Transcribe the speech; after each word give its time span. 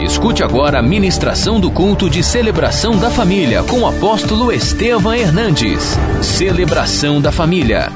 Escute 0.00 0.42
agora 0.42 0.80
a 0.80 0.82
ministração 0.82 1.60
do 1.60 1.70
culto 1.70 2.10
de 2.10 2.22
celebração 2.22 2.98
da 2.98 3.10
família 3.10 3.62
com 3.62 3.80
o 3.80 3.86
apóstolo 3.86 4.52
Estevam 4.52 5.14
Hernandes. 5.14 5.82
Celebração 6.20 7.20
da 7.20 7.30
família. 7.30 7.92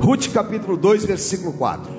Ruth 0.00 0.28
capítulo 0.32 0.78
2, 0.78 1.04
versículo 1.04 1.52
4. 1.52 1.92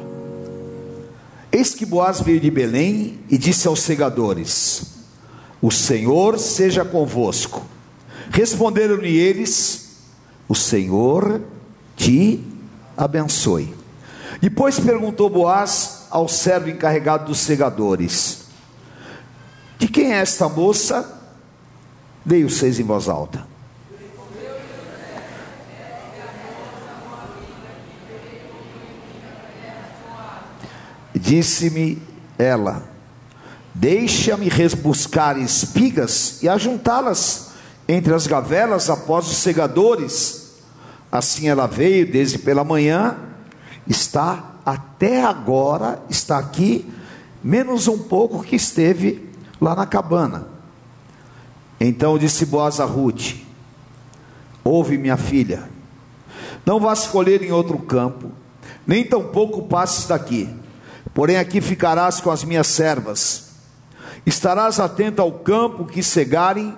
Eis 1.51 1.75
que 1.75 1.85
Boaz 1.85 2.19
veio 2.19 2.39
de 2.39 2.49
Belém 2.49 3.19
e 3.29 3.37
disse 3.37 3.67
aos 3.67 3.81
segadores: 3.81 4.83
O 5.61 5.69
Senhor 5.69 6.39
seja 6.39 6.83
convosco. 6.83 7.63
Responderam-lhe 8.31 9.15
eles: 9.15 9.97
O 10.47 10.55
Senhor 10.55 11.41
te 11.95 12.43
abençoe. 12.97 13.73
Depois 14.41 14.79
perguntou 14.79 15.29
Boaz 15.29 15.98
ao 16.09 16.27
servo 16.27 16.69
encarregado 16.69 17.25
dos 17.25 17.39
segadores: 17.39 18.45
De 19.77 19.87
quem 19.87 20.13
é 20.13 20.17
esta 20.17 20.47
moça? 20.49 21.17
Dei 22.25 22.43
os 22.43 22.57
seis 22.57 22.79
em 22.79 22.83
voz 22.83 23.07
alta. 23.07 23.47
Disse-me 31.13 32.01
ela: 32.37 32.83
Deixa-me 33.73 34.49
rebuscar 34.49 35.37
espigas 35.37 36.41
e 36.41 36.49
ajuntá-las 36.49 37.49
entre 37.87 38.13
as 38.13 38.27
gavelas 38.27 38.89
após 38.89 39.27
os 39.27 39.37
segadores. 39.37 40.49
Assim 41.11 41.49
ela 41.49 41.65
veio 41.65 42.11
desde 42.11 42.37
pela 42.37 42.63
manhã, 42.63 43.17
está 43.87 44.48
até 44.71 45.23
agora, 45.23 46.01
está 46.09 46.37
aqui, 46.37 46.87
menos 47.43 47.87
um 47.87 47.97
pouco 47.97 48.43
que 48.43 48.55
esteve 48.55 49.29
lá 49.59 49.75
na 49.75 49.85
cabana. 49.85 50.47
Então 51.79 52.17
disse 52.17 52.45
Boaz 52.45 52.79
a 52.79 52.85
Ruth: 52.85 53.35
Ouve, 54.63 54.97
minha 54.97 55.17
filha, 55.17 55.69
não 56.65 56.79
vá 56.79 56.93
escolher 56.93 57.41
em 57.41 57.51
outro 57.51 57.79
campo, 57.79 58.31
nem 58.85 59.03
tampouco 59.03 59.63
passes 59.63 60.07
daqui, 60.07 60.49
porém 61.13 61.37
aqui 61.37 61.61
ficarás 61.61 62.19
com 62.19 62.29
as 62.29 62.43
minhas 62.43 62.67
servas. 62.67 63.49
Estarás 64.25 64.79
atento 64.79 65.21
ao 65.21 65.31
campo 65.31 65.85
que 65.85 66.03
cegarem, 66.03 66.75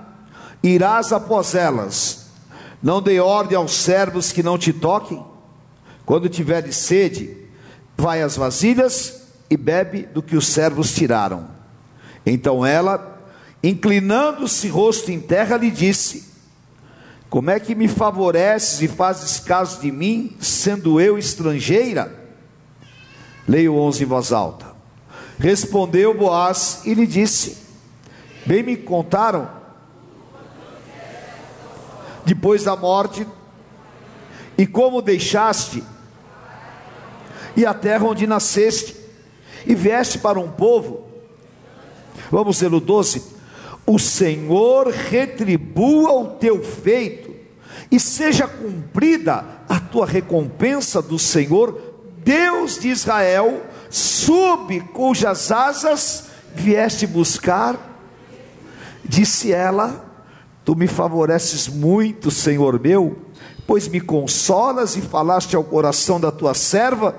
irás 0.63 1.11
após 1.11 1.55
elas. 1.55 2.27
Não 2.81 3.01
dê 3.01 3.19
ordem 3.19 3.57
aos 3.57 3.73
servos 3.73 4.31
que 4.31 4.41
não 4.41 4.57
te 4.57 4.71
toquem. 4.71 5.23
Quando 6.05 6.29
tiveres 6.29 6.77
sede, 6.77 7.40
vai 8.01 8.23
às 8.23 8.35
vasilhas 8.35 9.21
e 9.49 9.55
bebe 9.55 10.03
do 10.03 10.23
que 10.23 10.35
os 10.35 10.47
servos 10.47 10.93
tiraram. 10.93 11.47
Então 12.25 12.65
ela, 12.65 13.19
inclinando-se 13.63 14.67
rosto 14.67 15.11
em 15.11 15.19
terra, 15.19 15.55
lhe 15.55 15.69
disse: 15.69 16.25
Como 17.29 17.51
é 17.51 17.59
que 17.59 17.75
me 17.75 17.87
favoreces 17.87 18.81
e 18.81 18.87
fazes 18.87 19.39
caso 19.39 19.79
de 19.79 19.91
mim, 19.91 20.35
sendo 20.39 20.99
eu 20.99 21.17
estrangeira? 21.17 22.19
Leio 23.47 23.75
11 23.75 24.03
em 24.03 24.07
voz 24.07 24.31
alta. 24.31 24.65
Respondeu 25.37 26.13
Boaz 26.13 26.81
e 26.85 26.93
lhe 26.95 27.05
disse: 27.05 27.57
Bem 28.45 28.63
me 28.63 28.75
contaram, 28.75 29.47
depois 32.25 32.63
da 32.63 32.75
morte, 32.75 33.27
e 34.57 34.65
como 34.65 35.01
deixaste, 35.01 35.83
e 37.55 37.65
a 37.65 37.73
terra 37.73 38.05
onde 38.05 38.27
nasceste, 38.27 38.95
e 39.65 39.75
vieste 39.75 40.17
para 40.17 40.39
um 40.39 40.49
povo. 40.49 41.05
Vamos 42.31 42.61
ler 42.61 42.73
o 42.73 42.79
12. 42.79 43.23
O 43.85 43.99
Senhor 43.99 44.87
retribua 44.87 46.13
o 46.13 46.27
teu 46.35 46.63
feito, 46.63 47.31
e 47.89 47.99
seja 47.99 48.47
cumprida 48.47 49.43
a 49.67 49.79
tua 49.79 50.05
recompensa 50.05 51.01
do 51.01 51.19
Senhor, 51.19 51.79
Deus 52.23 52.79
de 52.79 52.89
Israel, 52.89 53.63
sob 53.89 54.79
cujas 54.93 55.51
asas 55.51 56.29
vieste 56.53 57.05
buscar. 57.05 57.77
Disse 59.03 59.51
ela: 59.51 60.05
Tu 60.63 60.75
me 60.75 60.87
favoreces 60.87 61.67
muito, 61.67 62.31
Senhor 62.31 62.79
meu, 62.79 63.17
pois 63.65 63.87
me 63.87 63.99
consolas 63.99 64.95
e 64.95 65.01
falaste 65.01 65.55
ao 65.55 65.63
coração 65.63 66.19
da 66.19 66.31
tua 66.31 66.53
serva, 66.53 67.15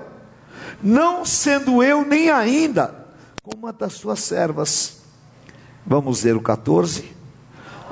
não 0.83 1.23
sendo 1.23 1.81
eu 1.81 2.05
nem 2.05 2.29
ainda 2.29 3.03
como 3.41 3.63
uma 3.63 3.73
das 3.73 3.95
tuas 3.99 4.19
servas. 4.19 4.97
Vamos 5.85 6.23
ler 6.23 6.35
o 6.35 6.41
14. 6.41 7.11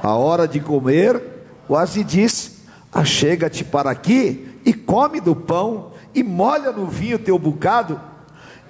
A 0.01 0.15
hora 0.15 0.47
de 0.47 0.59
comer, 0.59 1.21
quase 1.67 2.03
disse: 2.03 2.59
Achega-te 2.91 3.63
para 3.63 3.91
aqui 3.91 4.59
e 4.65 4.73
come 4.73 5.19
do 5.19 5.35
pão 5.35 5.91
e 6.13 6.23
molha 6.23 6.71
no 6.71 6.87
vinho 6.87 7.19
teu 7.19 7.37
bocado. 7.37 7.99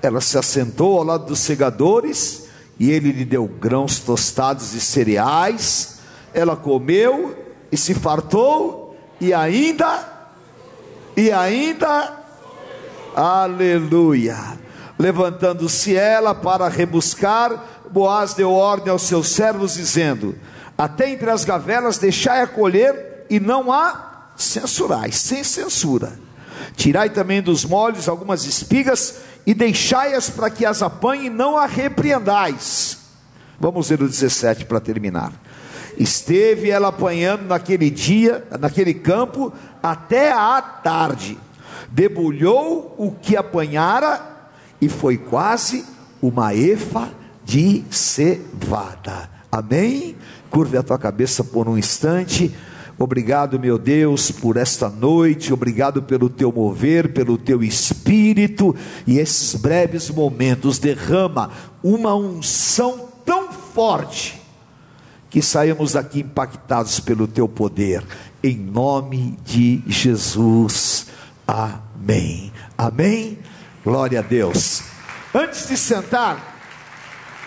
Ela 0.01 0.21
se 0.21 0.37
assentou 0.37 0.97
ao 0.97 1.03
lado 1.03 1.25
dos 1.25 1.39
segadores 1.39 2.47
e 2.79 2.89
ele 2.89 3.11
lhe 3.11 3.25
deu 3.25 3.47
grãos 3.47 3.99
tostados 3.99 4.73
e 4.73 4.81
cereais. 4.81 5.99
Ela 6.33 6.55
comeu 6.55 7.35
e 7.71 7.77
se 7.77 7.93
fartou 7.93 8.95
e 9.19 9.33
ainda 9.33 10.09
e 11.15 11.31
ainda 11.31 12.20
aleluia. 13.15 14.37
Levantando-se 14.97 15.95
ela 15.95 16.35
para 16.35 16.67
rebuscar, 16.67 17.65
Boaz 17.89 18.33
deu 18.33 18.51
ordem 18.51 18.91
aos 18.91 19.03
seus 19.03 19.29
servos 19.29 19.73
dizendo: 19.73 20.35
Até 20.77 21.09
entre 21.09 21.29
as 21.29 21.43
gavelas 21.43 21.97
deixai 21.97 22.41
a 22.41 22.47
colher 22.47 23.25
e 23.29 23.39
não 23.39 23.71
há 23.71 24.29
censurais, 24.35 25.15
sem 25.17 25.43
censura. 25.43 26.13
Tirai 26.75 27.09
também 27.09 27.41
dos 27.41 27.65
molhos 27.65 28.07
algumas 28.07 28.45
espigas 28.45 29.21
e 29.45 29.53
deixai-as 29.53 30.29
para 30.29 30.49
que 30.49 30.65
as 30.65 30.81
apanhe 30.81 31.25
e 31.25 31.29
não 31.29 31.57
a 31.57 31.65
repreendais. 31.65 32.97
Vamos 33.59 33.89
ver 33.89 34.01
o 34.01 34.07
17 34.07 34.65
para 34.65 34.79
terminar. 34.79 35.33
Esteve 35.97 36.69
ela 36.69 36.87
apanhando 36.87 37.43
naquele 37.43 37.89
dia, 37.89 38.43
naquele 38.59 38.93
campo, 38.93 39.51
até 39.83 40.31
à 40.31 40.61
tarde. 40.61 41.37
Debulhou 41.89 42.95
o 42.97 43.11
que 43.11 43.35
apanhara 43.35 44.49
e 44.79 44.89
foi 44.89 45.17
quase 45.17 45.85
uma 46.21 46.53
efa 46.53 47.09
de 47.43 47.83
cevada. 47.89 49.29
Amém? 49.51 50.15
Curve 50.49 50.77
a 50.77 50.83
tua 50.83 50.97
cabeça 50.97 51.43
por 51.43 51.67
um 51.67 51.77
instante. 51.77 52.53
Obrigado, 52.97 53.59
meu 53.59 53.79
Deus, 53.79 54.29
por 54.29 54.57
esta 54.57 54.87
noite, 54.87 55.51
obrigado 55.51 56.03
pelo 56.03 56.29
teu 56.29 56.51
mover, 56.51 57.13
pelo 57.13 57.35
teu 57.35 57.63
espírito 57.63 58.75
e 59.07 59.17
esses 59.17 59.55
breves 59.55 60.09
momentos. 60.09 60.77
Derrama 60.77 61.49
uma 61.83 62.15
unção 62.15 63.07
tão 63.25 63.51
forte 63.51 64.39
que 65.31 65.41
saímos 65.41 65.93
daqui 65.93 66.19
impactados 66.19 66.99
pelo 66.99 67.25
teu 67.27 67.47
poder, 67.47 68.03
em 68.43 68.57
nome 68.57 69.37
de 69.45 69.81
Jesus. 69.87 70.90
Amém. 71.51 72.51
Amém. 72.77 73.37
Glória 73.83 74.19
a 74.19 74.21
Deus. 74.21 74.83
Antes 75.33 75.67
de 75.67 75.75
sentar, 75.77 76.49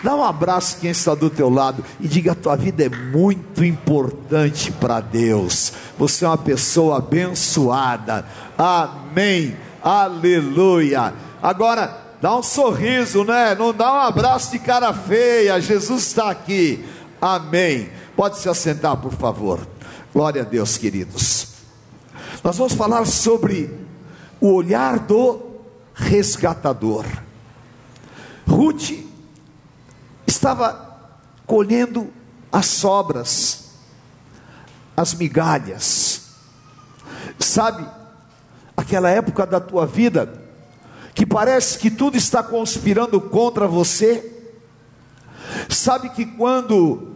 Dá 0.03 0.13
um 0.13 0.23
abraço 0.23 0.77
quem 0.79 0.91
está 0.91 1.15
do 1.15 1.31
teu 1.31 1.49
lado 1.49 1.83
e 1.99 2.07
diga: 2.07 2.33
a 2.33 2.35
tua 2.35 2.55
vida 2.55 2.85
é 2.85 2.89
muito 2.89 3.65
importante 3.65 4.71
para 4.71 4.99
Deus. 4.99 5.73
Você 5.97 6.23
é 6.23 6.27
uma 6.27 6.37
pessoa 6.37 6.99
abençoada. 6.99 8.23
Amém. 8.55 9.57
Aleluia. 9.81 11.11
Agora, 11.41 11.97
dá 12.21 12.37
um 12.37 12.43
sorriso, 12.43 13.23
né? 13.23 13.55
Não 13.55 13.73
dá 13.73 13.91
um 13.91 14.01
abraço 14.01 14.51
de 14.51 14.59
cara 14.59 14.93
feia. 14.93 15.59
Jesus 15.59 16.03
está 16.03 16.29
aqui. 16.29 16.85
Amém. 17.19 17.89
Pode 18.15 18.37
se 18.37 18.47
assentar, 18.47 18.97
por 18.97 19.13
favor. 19.13 19.65
Glória 20.13 20.43
a 20.43 20.45
Deus, 20.45 20.77
queridos. 20.77 21.47
Nós 22.43 22.55
vamos 22.57 22.73
falar 22.73 23.07
sobre 23.07 23.84
o 24.39 24.53
olhar 24.53 24.99
do 24.99 25.39
resgatador. 25.93 27.05
Ruth 28.47 28.91
estava 30.27 30.97
colhendo 31.45 32.11
as 32.51 32.65
sobras, 32.67 33.71
as 34.95 35.13
migalhas. 35.13 36.21
Sabe, 37.39 37.85
aquela 38.75 39.09
época 39.09 39.45
da 39.45 39.59
tua 39.59 39.85
vida 39.85 40.45
que 41.15 41.25
parece 41.25 41.79
que 41.79 41.89
tudo 41.89 42.17
está 42.17 42.43
conspirando 42.43 43.19
contra 43.21 43.67
você. 43.67 44.33
Sabe 45.69 46.09
que 46.09 46.25
quando 46.25 47.15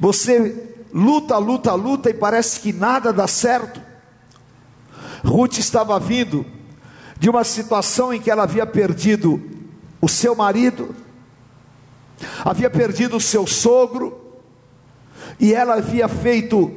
você 0.00 0.74
luta, 0.92 1.36
luta, 1.36 1.74
luta 1.74 2.08
e 2.08 2.14
parece 2.14 2.60
que 2.60 2.72
nada 2.72 3.12
dá 3.12 3.26
certo. 3.26 3.85
Ruth 5.26 5.58
estava 5.58 5.98
vindo 5.98 6.46
de 7.18 7.28
uma 7.28 7.42
situação 7.42 8.14
em 8.14 8.20
que 8.20 8.30
ela 8.30 8.44
havia 8.44 8.64
perdido 8.64 9.42
o 10.00 10.08
seu 10.08 10.36
marido, 10.36 10.94
havia 12.44 12.70
perdido 12.70 13.16
o 13.16 13.20
seu 13.20 13.46
sogro, 13.46 14.20
e 15.40 15.52
ela 15.52 15.74
havia 15.74 16.06
feito 16.06 16.72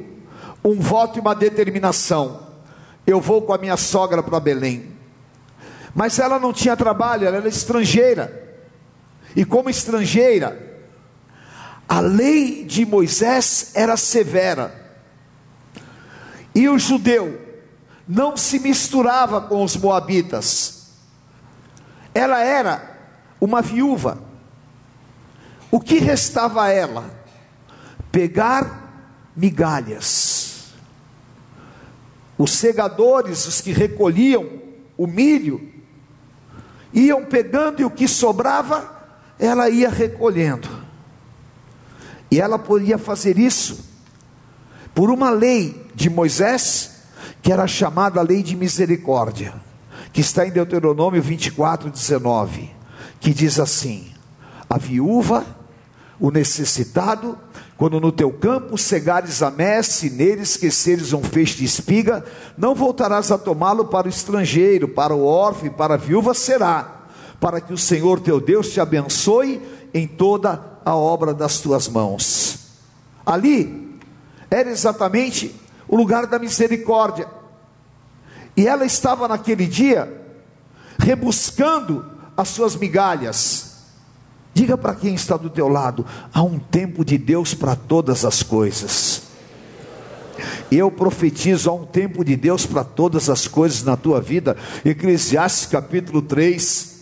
um 0.64 0.80
voto 0.80 1.18
e 1.18 1.20
uma 1.20 1.34
determinação: 1.34 2.48
eu 3.06 3.20
vou 3.20 3.42
com 3.42 3.52
a 3.52 3.58
minha 3.58 3.76
sogra 3.76 4.22
para 4.22 4.40
Belém. 4.40 4.90
Mas 5.94 6.18
ela 6.18 6.38
não 6.38 6.52
tinha 6.52 6.76
trabalho, 6.76 7.26
ela 7.26 7.36
era 7.36 7.48
estrangeira. 7.48 8.48
E 9.34 9.44
como 9.44 9.70
estrangeira, 9.70 10.80
a 11.88 12.00
lei 12.00 12.64
de 12.64 12.84
Moisés 12.84 13.70
era 13.74 13.96
severa. 13.96 14.74
E 16.54 16.68
o 16.68 16.78
judeu 16.78 17.49
não 18.10 18.36
se 18.36 18.58
misturava 18.58 19.40
com 19.40 19.62
os 19.62 19.76
moabitas. 19.76 20.88
Ela 22.12 22.42
era 22.42 22.98
uma 23.40 23.62
viúva. 23.62 24.18
O 25.70 25.78
que 25.78 26.00
restava 26.00 26.64
a 26.64 26.70
ela? 26.70 27.08
Pegar 28.10 29.30
migalhas. 29.36 30.72
Os 32.36 32.50
segadores, 32.50 33.46
os 33.46 33.60
que 33.60 33.70
recolhiam 33.70 34.58
o 34.98 35.06
milho, 35.06 35.72
iam 36.92 37.24
pegando 37.24 37.80
e 37.80 37.84
o 37.84 37.90
que 37.90 38.08
sobrava, 38.08 38.90
ela 39.38 39.70
ia 39.70 39.88
recolhendo. 39.88 40.68
E 42.28 42.40
ela 42.40 42.58
podia 42.58 42.98
fazer 42.98 43.38
isso 43.38 43.88
por 44.96 45.10
uma 45.10 45.30
lei 45.30 45.86
de 45.94 46.10
Moisés, 46.10 46.89
que 47.42 47.52
era 47.52 47.66
chamada 47.66 48.22
lei 48.22 48.42
de 48.42 48.56
misericórdia, 48.56 49.54
que 50.12 50.20
está 50.20 50.46
em 50.46 50.50
Deuteronômio 50.50 51.22
24, 51.22 51.90
19, 51.90 52.70
que 53.20 53.32
diz 53.32 53.58
assim: 53.58 54.12
a 54.68 54.78
viúva, 54.78 55.44
o 56.18 56.30
necessitado, 56.30 57.38
quando 57.76 58.00
no 58.00 58.12
teu 58.12 58.30
campo 58.30 58.76
cegares 58.76 59.42
a 59.42 59.50
messe, 59.50 60.08
e 60.08 60.10
nele 60.10 60.42
esqueceres 60.42 61.12
um 61.12 61.22
feixe 61.22 61.56
de 61.56 61.64
espiga, 61.64 62.24
não 62.56 62.74
voltarás 62.74 63.32
a 63.32 63.38
tomá-lo 63.38 63.86
para 63.86 64.06
o 64.06 64.10
estrangeiro, 64.10 64.86
para 64.86 65.14
o 65.14 65.24
órfão 65.24 65.66
e 65.66 65.70
para 65.70 65.94
a 65.94 65.96
viúva 65.96 66.34
será, 66.34 67.06
para 67.40 67.60
que 67.60 67.72
o 67.72 67.78
Senhor 67.78 68.20
teu 68.20 68.40
Deus 68.40 68.70
te 68.70 68.80
abençoe 68.80 69.62
em 69.94 70.06
toda 70.06 70.78
a 70.84 70.94
obra 70.94 71.32
das 71.32 71.58
tuas 71.58 71.88
mãos. 71.88 72.58
Ali 73.24 73.98
era 74.50 74.70
exatamente 74.70 75.54
o 75.90 75.96
lugar 75.96 76.26
da 76.26 76.38
misericórdia. 76.38 77.26
E 78.56 78.66
ela 78.66 78.86
estava 78.86 79.26
naquele 79.26 79.66
dia 79.66 80.20
rebuscando 80.98 82.06
as 82.36 82.48
suas 82.48 82.76
migalhas. 82.76 83.70
Diga 84.54 84.78
para 84.78 84.94
quem 84.94 85.14
está 85.14 85.36
do 85.36 85.50
teu 85.50 85.66
lado: 85.68 86.06
há 86.32 86.42
um 86.42 86.58
tempo 86.58 87.04
de 87.04 87.18
Deus 87.18 87.54
para 87.54 87.74
todas 87.74 88.24
as 88.24 88.42
coisas. 88.42 89.22
Eu 90.70 90.90
profetizo 90.90 91.68
há 91.68 91.74
um 91.74 91.84
tempo 91.84 92.24
de 92.24 92.36
Deus 92.36 92.64
para 92.64 92.84
todas 92.84 93.28
as 93.28 93.48
coisas 93.48 93.82
na 93.82 93.96
tua 93.96 94.20
vida. 94.20 94.56
Eclesiastes 94.84 95.66
capítulo 95.66 96.22
3. 96.22 97.00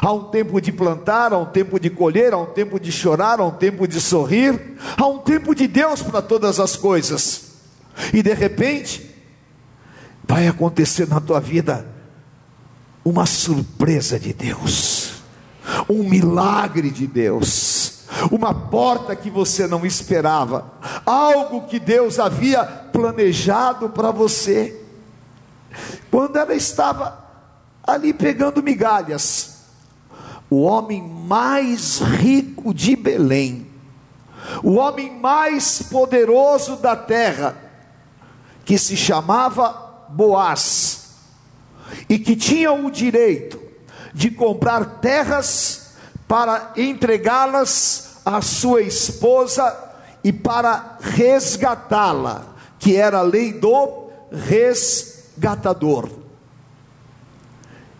Há 0.00 0.10
um 0.12 0.24
tempo 0.24 0.60
de 0.62 0.72
plantar, 0.72 1.34
há 1.34 1.38
um 1.38 1.44
tempo 1.44 1.78
de 1.78 1.90
colher, 1.90 2.32
há 2.32 2.38
um 2.38 2.46
tempo 2.46 2.80
de 2.80 2.90
chorar, 2.90 3.38
há 3.38 3.44
um 3.44 3.50
tempo 3.50 3.86
de 3.86 4.00
sorrir, 4.00 4.78
há 4.96 5.06
um 5.06 5.18
tempo 5.18 5.54
de 5.54 5.66
Deus 5.66 6.02
para 6.02 6.22
todas 6.22 6.58
as 6.58 6.74
coisas. 6.74 7.43
E 8.12 8.22
de 8.22 8.32
repente, 8.34 9.14
vai 10.26 10.48
acontecer 10.48 11.08
na 11.08 11.20
tua 11.20 11.40
vida 11.40 11.86
uma 13.04 13.26
surpresa 13.26 14.18
de 14.18 14.32
Deus, 14.32 15.22
um 15.88 16.08
milagre 16.08 16.90
de 16.90 17.06
Deus, 17.06 18.04
uma 18.30 18.54
porta 18.54 19.14
que 19.14 19.28
você 19.28 19.66
não 19.66 19.84
esperava, 19.84 20.72
algo 21.04 21.66
que 21.66 21.78
Deus 21.78 22.18
havia 22.18 22.64
planejado 22.64 23.90
para 23.90 24.10
você. 24.10 24.80
Quando 26.10 26.36
ela 26.36 26.54
estava 26.54 27.22
ali 27.86 28.14
pegando 28.14 28.62
migalhas, 28.62 29.64
o 30.48 30.62
homem 30.62 31.02
mais 31.02 31.98
rico 31.98 32.72
de 32.72 32.96
Belém, 32.96 33.66
o 34.62 34.74
homem 34.74 35.18
mais 35.18 35.82
poderoso 35.82 36.76
da 36.76 36.96
terra, 36.96 37.63
que 38.64 38.78
se 38.78 38.96
chamava 38.96 40.06
Boaz, 40.08 41.10
e 42.08 42.18
que 42.18 42.34
tinha 42.36 42.72
o 42.72 42.90
direito 42.90 43.60
de 44.12 44.30
comprar 44.30 45.00
terras 45.00 45.94
para 46.26 46.72
entregá-las 46.76 48.20
à 48.24 48.40
sua 48.40 48.80
esposa 48.82 49.92
e 50.22 50.32
para 50.32 50.96
resgatá-la, 51.00 52.46
que 52.78 52.96
era 52.96 53.18
a 53.18 53.22
lei 53.22 53.52
do 53.52 54.08
resgatador. 54.30 56.08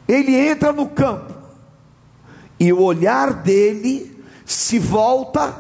Ele 0.09 0.35
entra 0.35 0.73
no 0.73 0.89
campo 0.89 1.35
e 2.59 2.73
o 2.73 2.81
olhar 2.81 3.33
dele 3.33 4.25
se 4.45 4.79
volta 4.79 5.55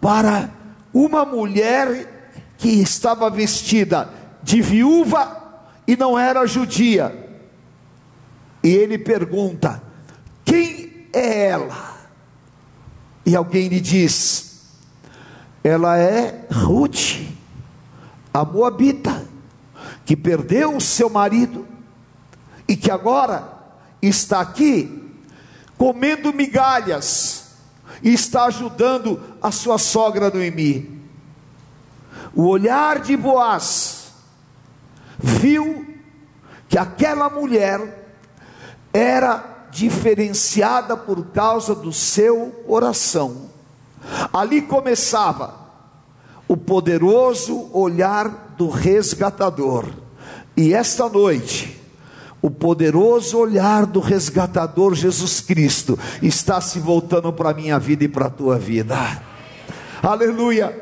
para 0.00 0.50
uma 0.92 1.24
mulher 1.24 2.32
que 2.58 2.68
estava 2.68 3.28
vestida 3.28 4.08
de 4.46 4.62
viúva 4.62 5.42
e 5.88 5.96
não 5.96 6.16
era 6.16 6.46
judia. 6.46 7.12
E 8.62 8.68
ele 8.68 8.96
pergunta: 8.96 9.82
Quem 10.44 11.08
é 11.12 11.48
ela? 11.48 11.96
E 13.26 13.34
alguém 13.34 13.66
lhe 13.66 13.80
diz: 13.80 14.62
Ela 15.64 15.98
é 15.98 16.46
Ruth, 16.52 17.26
a 18.32 18.44
Moabita, 18.44 19.26
que 20.04 20.16
perdeu 20.16 20.76
o 20.76 20.80
seu 20.80 21.10
marido 21.10 21.66
e 22.68 22.76
que 22.76 22.90
agora 22.90 23.52
está 24.00 24.40
aqui 24.40 25.10
comendo 25.76 26.32
migalhas 26.32 27.56
e 28.00 28.14
está 28.14 28.44
ajudando 28.44 29.20
a 29.42 29.50
sua 29.50 29.76
sogra 29.76 30.30
Noemi. 30.30 31.02
O 32.32 32.46
olhar 32.46 33.00
de 33.00 33.16
Boaz 33.16 33.95
viu 35.46 35.86
que 36.68 36.76
aquela 36.76 37.30
mulher 37.30 38.04
era 38.92 39.68
diferenciada 39.70 40.96
por 40.96 41.26
causa 41.26 41.72
do 41.72 41.92
seu 41.92 42.64
coração. 42.66 43.48
Ali 44.32 44.62
começava 44.62 45.54
o 46.48 46.56
poderoso 46.56 47.70
olhar 47.72 48.54
do 48.56 48.68
resgatador. 48.68 49.86
E 50.56 50.74
esta 50.74 51.08
noite, 51.08 51.80
o 52.42 52.50
poderoso 52.50 53.38
olhar 53.38 53.86
do 53.86 54.00
resgatador 54.00 54.94
Jesus 54.94 55.40
Cristo 55.40 55.96
está 56.20 56.60
se 56.60 56.80
voltando 56.80 57.32
para 57.32 57.50
a 57.50 57.54
minha 57.54 57.78
vida 57.78 58.02
e 58.02 58.08
para 58.08 58.26
a 58.26 58.30
tua 58.30 58.58
vida. 58.58 58.96
Aleluia! 60.02 60.76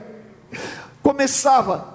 Começava 1.02 1.93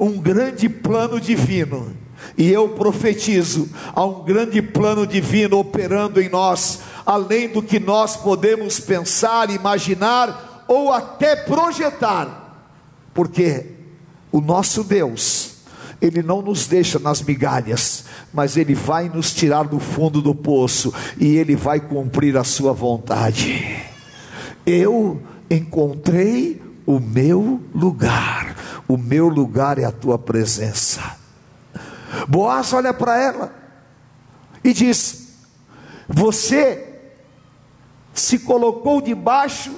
um 0.00 0.18
grande 0.18 0.66
plano 0.66 1.20
divino. 1.20 1.94
E 2.36 2.50
eu 2.50 2.70
profetizo 2.70 3.68
há 3.94 4.04
um 4.04 4.24
grande 4.24 4.62
plano 4.62 5.06
divino 5.06 5.58
operando 5.58 6.20
em 6.20 6.28
nós, 6.28 6.80
além 7.04 7.48
do 7.48 7.62
que 7.62 7.78
nós 7.78 8.16
podemos 8.16 8.80
pensar, 8.80 9.50
imaginar 9.50 10.64
ou 10.66 10.92
até 10.92 11.36
projetar, 11.36 12.68
porque 13.12 13.66
o 14.30 14.40
nosso 14.40 14.84
Deus, 14.84 15.56
Ele 16.00 16.22
não 16.22 16.40
nos 16.40 16.66
deixa 16.66 16.98
nas 16.98 17.20
migalhas, 17.20 18.04
mas 18.32 18.56
Ele 18.56 18.74
vai 18.74 19.08
nos 19.08 19.34
tirar 19.34 19.64
do 19.64 19.80
fundo 19.80 20.22
do 20.22 20.34
poço 20.34 20.94
e 21.18 21.36
Ele 21.36 21.56
vai 21.56 21.80
cumprir 21.80 22.36
a 22.36 22.44
Sua 22.44 22.72
vontade. 22.72 23.82
Eu 24.64 25.20
encontrei 25.50 26.62
o 26.86 27.00
meu 27.00 27.60
lugar 27.74 28.49
o 28.90 28.98
meu 28.98 29.28
lugar 29.28 29.78
é 29.78 29.84
a 29.84 29.92
tua 29.92 30.18
presença. 30.18 31.16
Boaz 32.26 32.72
olha 32.72 32.92
para 32.92 33.16
ela 33.16 33.54
e 34.64 34.72
diz: 34.72 35.28
Você 36.08 36.88
se 38.12 38.40
colocou 38.40 39.00
debaixo 39.00 39.72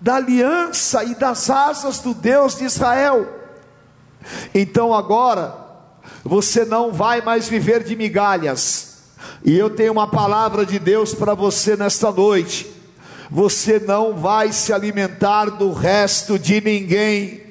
da 0.00 0.14
aliança 0.14 1.02
e 1.02 1.16
das 1.16 1.50
asas 1.50 1.98
do 1.98 2.14
Deus 2.14 2.56
de 2.56 2.64
Israel. 2.64 3.26
Então 4.54 4.94
agora 4.94 5.56
você 6.22 6.64
não 6.64 6.92
vai 6.92 7.20
mais 7.20 7.48
viver 7.48 7.82
de 7.82 7.96
migalhas. 7.96 8.92
E 9.44 9.58
eu 9.58 9.70
tenho 9.70 9.90
uma 9.90 10.06
palavra 10.06 10.64
de 10.64 10.78
Deus 10.78 11.12
para 11.12 11.34
você 11.34 11.76
nesta 11.76 12.12
noite. 12.12 12.72
Você 13.28 13.80
não 13.80 14.14
vai 14.14 14.52
se 14.52 14.72
alimentar 14.72 15.46
do 15.46 15.72
resto 15.72 16.38
de 16.38 16.60
ninguém 16.60 17.41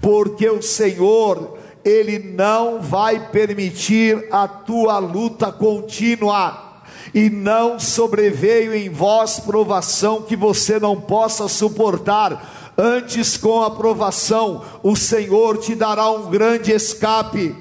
porque 0.00 0.48
o 0.48 0.62
Senhor, 0.62 1.58
Ele 1.84 2.18
não 2.18 2.80
vai 2.80 3.28
permitir 3.30 4.26
a 4.30 4.48
tua 4.48 4.98
luta 4.98 5.52
contínua, 5.52 6.70
e 7.12 7.28
não 7.28 7.78
sobreveio 7.78 8.74
em 8.74 8.88
vós 8.88 9.40
provação 9.40 10.22
que 10.22 10.36
você 10.36 10.78
não 10.78 11.00
possa 11.00 11.48
suportar. 11.48 12.72
Antes, 12.78 13.36
com 13.36 13.62
a 13.62 13.70
provação, 13.70 14.64
o 14.82 14.94
Senhor 14.94 15.58
te 15.58 15.74
dará 15.74 16.10
um 16.10 16.30
grande 16.30 16.72
escape, 16.72 17.54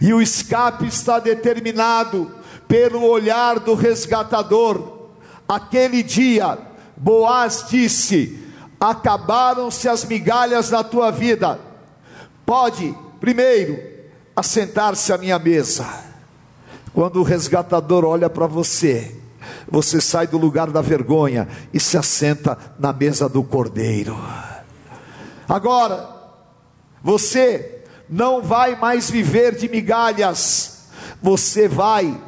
e 0.00 0.14
o 0.14 0.22
escape 0.22 0.86
está 0.86 1.18
determinado 1.18 2.30
pelo 2.66 3.04
olhar 3.04 3.60
do 3.60 3.74
resgatador. 3.74 4.96
Aquele 5.48 6.02
dia, 6.02 6.58
Boaz 6.96 7.66
disse: 7.68 8.38
Acabaram-se 8.80 9.88
as 9.88 10.04
migalhas 10.04 10.70
da 10.70 10.82
tua 10.82 11.10
vida, 11.10 11.58
pode, 12.46 12.96
primeiro, 13.20 13.78
assentar-se 14.34 15.12
à 15.12 15.18
minha 15.18 15.38
mesa 15.38 16.06
quando 16.96 17.20
o 17.20 17.22
resgatador 17.22 18.06
olha 18.06 18.30
para 18.30 18.46
você, 18.46 19.14
você 19.68 20.00
sai 20.00 20.26
do 20.26 20.38
lugar 20.38 20.70
da 20.70 20.80
vergonha 20.80 21.46
e 21.70 21.78
se 21.78 21.98
assenta 21.98 22.56
na 22.78 22.90
mesa 22.90 23.28
do 23.28 23.44
cordeiro. 23.44 24.16
Agora, 25.46 26.08
você 27.02 27.82
não 28.08 28.40
vai 28.40 28.76
mais 28.76 29.10
viver 29.10 29.54
de 29.54 29.68
migalhas, 29.68 30.86
você 31.20 31.68
vai 31.68 32.18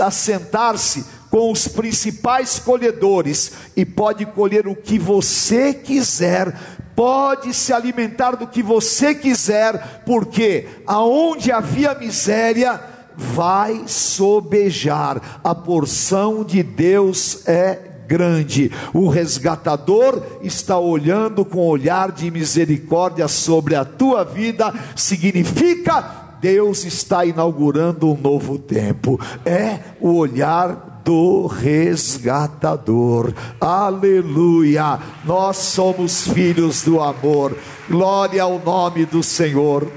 assentar-se 0.00 1.04
com 1.30 1.52
os 1.52 1.68
principais 1.68 2.58
colhedores 2.58 3.52
e 3.76 3.84
pode 3.84 4.24
colher 4.24 4.66
o 4.66 4.74
que 4.74 4.98
você 4.98 5.74
quiser, 5.74 6.58
pode 6.96 7.52
se 7.52 7.74
alimentar 7.74 8.36
do 8.36 8.46
que 8.46 8.62
você 8.62 9.14
quiser, 9.14 10.02
porque 10.06 10.66
aonde 10.86 11.52
havia 11.52 11.94
miséria, 11.94 12.80
vai 13.14 13.82
sobejar. 13.86 15.40
A 15.44 15.54
porção 15.54 16.42
de 16.42 16.62
Deus 16.62 17.46
é 17.46 17.78
grande. 18.08 18.72
O 18.94 19.08
resgatador 19.08 20.22
está 20.42 20.78
olhando 20.78 21.44
com 21.44 21.66
olhar 21.66 22.10
de 22.10 22.30
misericórdia 22.30 23.28
sobre 23.28 23.74
a 23.74 23.84
tua 23.84 24.24
vida, 24.24 24.72
significa 24.94 26.24
Deus 26.40 26.84
está 26.84 27.24
inaugurando 27.24 28.10
um 28.10 28.16
novo 28.16 28.58
tempo. 28.58 29.20
É 29.44 29.80
o 30.00 30.14
olhar 30.14 30.95
do 31.06 31.46
resgatador. 31.46 33.32
Aleluia! 33.60 34.98
Nós 35.24 35.56
somos 35.58 36.26
filhos 36.26 36.82
do 36.82 37.00
amor. 37.00 37.56
Glória 37.88 38.42
ao 38.42 38.58
nome 38.58 39.06
do 39.06 39.22
Senhor. 39.22 39.88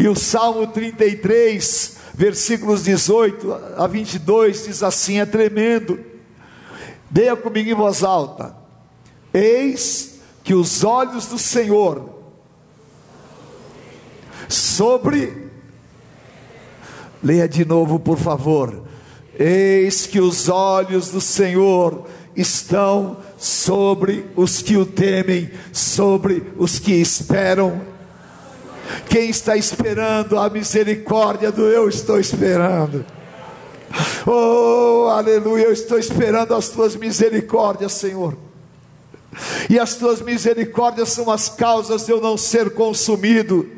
E 0.00 0.08
o 0.08 0.14
Salmo 0.14 0.66
33 0.66 1.98
versículos 2.14 2.84
18 2.84 3.52
a 3.76 3.86
22 3.86 4.64
diz 4.64 4.82
assim: 4.82 5.20
é 5.20 5.26
tremendo. 5.26 6.00
Leia 7.14 7.36
comigo 7.36 7.68
em 7.68 7.74
voz 7.74 8.02
alta. 8.02 8.56
Eis 9.32 10.20
que 10.42 10.54
os 10.54 10.82
olhos 10.82 11.26
do 11.26 11.38
Senhor 11.38 12.08
sobre. 14.48 15.44
Leia 17.22 17.46
de 17.46 17.64
novo, 17.64 17.98
por 17.98 18.16
favor. 18.16 18.93
Eis 19.38 20.06
que 20.06 20.20
os 20.20 20.48
olhos 20.48 21.10
do 21.10 21.20
Senhor 21.20 22.06
estão 22.36 23.18
sobre 23.38 24.26
os 24.36 24.62
que 24.62 24.76
o 24.76 24.86
temem, 24.86 25.50
sobre 25.72 26.42
os 26.56 26.78
que 26.78 26.92
esperam 26.92 27.94
quem 29.08 29.30
está 29.30 29.56
esperando 29.56 30.38
a 30.38 30.48
misericórdia 30.48 31.50
do 31.50 31.62
eu 31.62 31.88
estou 31.88 32.18
esperando. 32.18 33.04
Oh, 34.26 35.08
aleluia, 35.08 35.64
eu 35.64 35.72
estou 35.72 35.98
esperando 35.98 36.54
as 36.54 36.68
tuas 36.68 36.96
misericórdias, 36.96 37.92
Senhor. 37.92 38.36
E 39.68 39.78
as 39.78 39.94
tuas 39.94 40.20
misericórdias 40.20 41.10
são 41.10 41.30
as 41.30 41.48
causas 41.48 42.06
de 42.06 42.12
eu 42.12 42.20
não 42.20 42.36
ser 42.36 42.70
consumido 42.70 43.68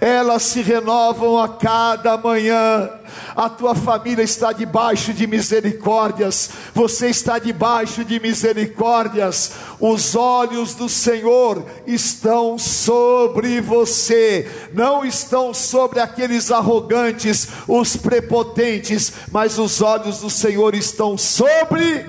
elas 0.00 0.42
se 0.42 0.62
renovam 0.62 1.38
a 1.38 1.48
cada 1.48 2.16
manhã. 2.16 2.90
A 3.34 3.48
tua 3.48 3.74
família 3.74 4.22
está 4.22 4.52
debaixo 4.52 5.12
de 5.12 5.26
misericórdias, 5.26 6.50
você 6.74 7.08
está 7.08 7.38
debaixo 7.38 8.04
de 8.04 8.18
misericórdias. 8.18 9.52
Os 9.78 10.14
olhos 10.14 10.74
do 10.74 10.88
Senhor 10.88 11.64
estão 11.86 12.58
sobre 12.58 13.60
você, 13.60 14.50
não 14.72 15.04
estão 15.04 15.52
sobre 15.52 16.00
aqueles 16.00 16.50
arrogantes, 16.50 17.48
os 17.68 17.96
prepotentes, 17.96 19.12
mas 19.30 19.58
os 19.58 19.80
olhos 19.82 20.20
do 20.20 20.30
Senhor 20.30 20.74
estão 20.74 21.18
sobre 21.18 22.06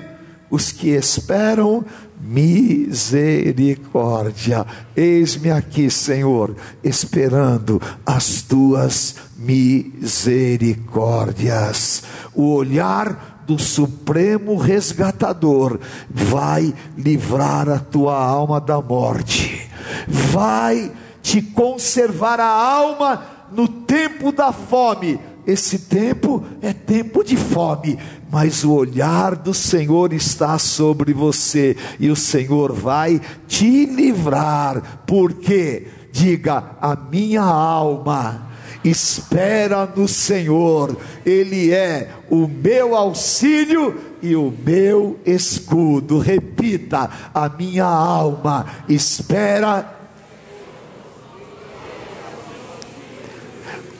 os 0.50 0.72
que 0.72 0.88
esperam 0.88 1.84
misericórdia. 2.20 4.66
Eis-me 4.96 5.50
aqui, 5.50 5.90
Senhor, 5.90 6.56
esperando 6.82 7.78
as 8.04 8.42
tuas 8.42 9.14
misericórdias. 9.36 12.02
O 12.34 12.54
olhar 12.54 13.44
do 13.46 13.56
Supremo 13.58 14.56
Resgatador 14.56 15.78
vai 16.10 16.74
livrar 16.96 17.68
a 17.68 17.78
tua 17.78 18.14
alma 18.14 18.60
da 18.60 18.80
morte, 18.80 19.68
vai 20.06 20.92
te 21.22 21.40
conservar 21.40 22.40
a 22.40 22.46
alma 22.46 23.22
no 23.50 23.66
tempo 23.66 24.30
da 24.32 24.52
fome. 24.52 25.18
Esse 25.46 25.78
tempo 25.78 26.44
é 26.60 26.74
tempo 26.74 27.24
de 27.24 27.34
fome, 27.34 27.98
mas 28.30 28.64
o 28.64 28.72
olhar 28.72 29.34
do 29.34 29.54
Senhor 29.54 30.12
está 30.12 30.58
sobre 30.58 31.12
você 31.12 31.76
e 31.98 32.10
o 32.10 32.16
Senhor 32.16 32.72
vai 32.72 33.20
te 33.46 33.86
livrar, 33.86 35.02
porque, 35.06 35.86
diga, 36.12 36.76
a 36.80 36.94
minha 36.94 37.42
alma 37.42 38.48
espera 38.84 39.90
no 39.94 40.06
Senhor, 40.06 40.96
Ele 41.24 41.72
é 41.72 42.10
o 42.30 42.46
meu 42.46 42.94
auxílio 42.94 43.98
e 44.22 44.36
o 44.36 44.52
meu 44.64 45.18
escudo. 45.24 46.18
Repita, 46.18 47.10
a 47.34 47.48
minha 47.48 47.86
alma 47.86 48.66
espera. 48.88 49.96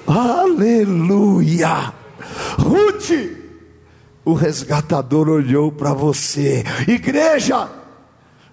Aleluia! 0.06 1.92
Ruth 2.58 3.47
o 4.28 4.34
resgatador 4.34 5.26
olhou 5.30 5.72
para 5.72 5.94
você. 5.94 6.62
Igreja, 6.86 7.66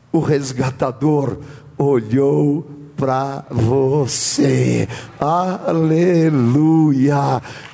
o 0.09 0.21
resgatador 0.21 1.37
olhou 1.77 2.65
para 2.95 3.45
você. 3.51 4.87
Aleluia, 5.19 6.21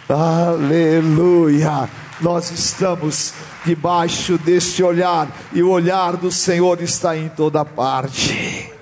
aleluia. 0.10 1.88
Nós 2.20 2.50
estamos 2.50 3.36
debaixo 3.64 4.36
deste 4.40 4.82
olhar 4.82 5.32
e 5.54 5.62
o 5.62 5.70
olhar 5.70 6.18
do 6.18 6.32
Senhor 6.32 6.82
está 6.82 7.16
em 7.16 7.30
toda 7.30 7.64
parte. 7.64 8.74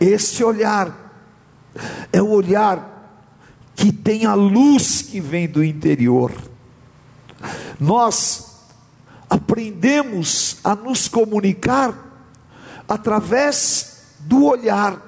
Este 0.00 0.42
olhar 0.42 1.12
é 2.10 2.22
o 2.22 2.30
olhar 2.30 3.20
que 3.74 3.92
tem 3.92 4.24
a 4.24 4.32
luz 4.32 5.02
que 5.02 5.20
vem 5.20 5.46
do 5.46 5.62
interior. 5.62 6.32
Nós 7.78 8.45
aprendemos 9.28 10.58
a 10.62 10.74
nos 10.74 11.08
comunicar 11.08 11.94
através 12.88 13.96
do 14.20 14.44
olhar. 14.44 15.02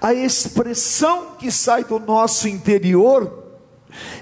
A 0.00 0.14
expressão 0.14 1.36
que 1.38 1.50
sai 1.50 1.84
do 1.84 1.98
nosso 1.98 2.48
interior 2.48 3.44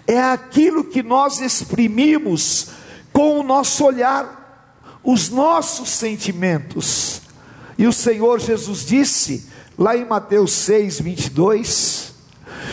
é 0.06 0.20
aquilo 0.20 0.84
que 0.84 1.02
nós 1.02 1.40
exprimimos 1.40 2.68
com 3.12 3.40
o 3.40 3.42
nosso 3.42 3.84
olhar, 3.84 4.90
os 5.02 5.28
nossos 5.28 5.90
sentimentos. 5.90 7.22
E 7.78 7.86
o 7.86 7.92
Senhor 7.92 8.40
Jesus 8.40 8.84
disse, 8.84 9.48
lá 9.78 9.96
em 9.96 10.04
Mateus 10.04 10.52
6, 10.52 11.00
22, 11.00 12.14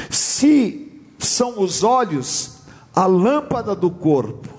se 0.09 1.01
são 1.19 1.59
os 1.59 1.83
olhos 1.83 2.53
a 2.95 3.05
lâmpada 3.05 3.75
do 3.75 3.89
corpo, 3.89 4.52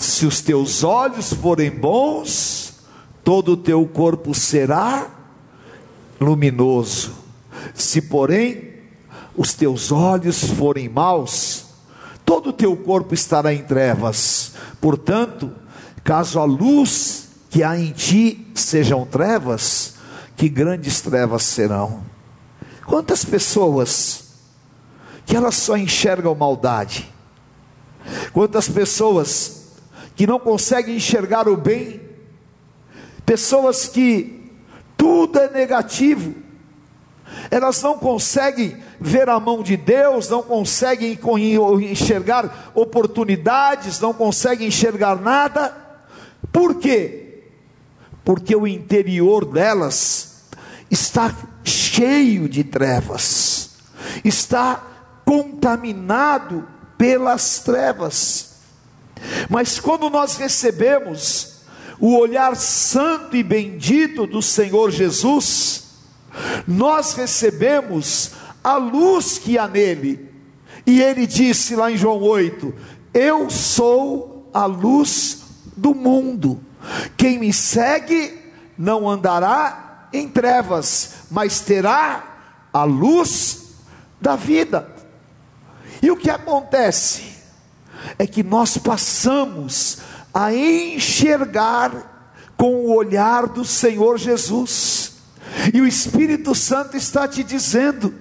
se 0.00 0.24
os 0.24 0.40
teus 0.40 0.82
olhos 0.82 1.30
forem 1.30 1.70
bons, 1.70 2.72
todo 3.22 3.52
o 3.52 3.56
teu 3.56 3.86
corpo 3.86 4.34
será 4.34 5.10
luminoso. 6.18 7.12
Se, 7.74 8.00
porém, 8.00 8.76
os 9.36 9.52
teus 9.52 9.92
olhos 9.92 10.42
forem 10.42 10.88
maus, 10.88 11.66
todo 12.24 12.48
o 12.48 12.52
teu 12.54 12.74
corpo 12.78 13.12
estará 13.12 13.52
em 13.52 13.62
trevas. 13.62 14.52
Portanto, 14.80 15.52
caso 16.02 16.40
a 16.40 16.44
luz 16.44 17.28
que 17.50 17.62
há 17.62 17.78
em 17.78 17.92
ti 17.92 18.50
sejam 18.54 19.04
trevas, 19.04 19.96
que 20.34 20.48
grandes 20.48 21.02
trevas 21.02 21.42
serão. 21.42 22.02
Quantas 22.86 23.22
pessoas 23.22 24.30
que 25.26 25.36
elas 25.36 25.56
só 25.56 25.76
enxergam 25.76 26.34
maldade? 26.34 27.06
Quantas 28.32 28.66
pessoas 28.66 29.59
que 30.14 30.26
não 30.26 30.38
conseguem 30.38 30.96
enxergar 30.96 31.48
o 31.48 31.56
bem, 31.56 32.00
pessoas 33.24 33.86
que 33.86 34.52
tudo 34.96 35.38
é 35.38 35.50
negativo, 35.50 36.34
elas 37.50 37.80
não 37.82 37.96
conseguem 37.98 38.76
ver 39.00 39.28
a 39.28 39.38
mão 39.40 39.62
de 39.62 39.76
Deus, 39.76 40.28
não 40.28 40.42
conseguem 40.42 41.18
enxergar 41.90 42.72
oportunidades, 42.74 44.00
não 44.00 44.12
conseguem 44.12 44.68
enxergar 44.68 45.20
nada, 45.20 45.74
por 46.52 46.76
quê? 46.76 47.44
Porque 48.24 48.54
o 48.54 48.66
interior 48.66 49.44
delas 49.44 50.44
está 50.90 51.34
cheio 51.64 52.48
de 52.48 52.64
trevas, 52.64 53.70
está 54.24 54.82
contaminado 55.24 56.66
pelas 56.98 57.60
trevas. 57.60 58.49
Mas 59.48 59.78
quando 59.78 60.08
nós 60.08 60.36
recebemos 60.36 61.60
o 61.98 62.16
olhar 62.16 62.56
santo 62.56 63.36
e 63.36 63.42
bendito 63.42 64.26
do 64.26 64.40
Senhor 64.40 64.90
Jesus, 64.90 65.84
nós 66.66 67.12
recebemos 67.12 68.32
a 68.62 68.76
luz 68.76 69.38
que 69.38 69.58
há 69.58 69.68
nele. 69.68 70.28
E 70.86 71.02
ele 71.02 71.26
disse 71.26 71.76
lá 71.76 71.90
em 71.90 71.96
João 71.96 72.20
8: 72.20 72.74
Eu 73.12 73.50
sou 73.50 74.48
a 74.52 74.64
luz 74.64 75.42
do 75.76 75.94
mundo. 75.94 76.60
Quem 77.16 77.38
me 77.38 77.52
segue 77.52 78.38
não 78.78 79.08
andará 79.08 80.08
em 80.12 80.26
trevas, 80.26 81.26
mas 81.30 81.60
terá 81.60 82.24
a 82.72 82.84
luz 82.84 83.74
da 84.20 84.36
vida. 84.36 84.88
E 86.02 86.10
o 86.10 86.16
que 86.16 86.30
acontece 86.30 87.39
é 88.18 88.26
que 88.26 88.42
nós 88.42 88.78
passamos 88.78 89.98
a 90.32 90.54
enxergar 90.54 92.10
com 92.56 92.74
o 92.74 92.94
olhar 92.94 93.46
do 93.46 93.64
Senhor 93.64 94.18
Jesus. 94.18 95.14
E 95.72 95.80
o 95.80 95.86
Espírito 95.86 96.54
Santo 96.54 96.96
está 96.96 97.26
te 97.26 97.42
dizendo: 97.42 98.14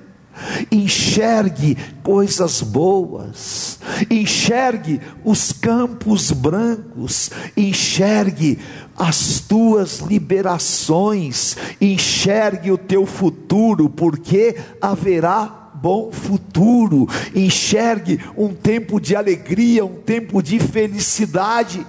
enxergue 0.72 1.78
coisas 2.04 2.62
boas, 2.62 3.80
enxergue 4.10 5.02
os 5.24 5.52
campos 5.52 6.32
brancos, 6.32 7.30
enxergue 7.56 8.60
as 8.98 9.40
tuas 9.40 10.00
liberações, 10.00 11.56
enxergue 11.80 12.72
o 12.72 12.78
teu 12.78 13.06
futuro, 13.06 13.90
porque 13.90 14.58
haverá 14.82 15.69
bom 15.82 16.12
futuro, 16.12 17.08
enxergue 17.34 18.20
um 18.38 18.54
tempo 18.54 19.00
de 19.00 19.16
alegria, 19.16 19.86
um 19.86 19.96
tempo 19.96 20.42
de 20.42 20.60
felicidade. 20.60 21.86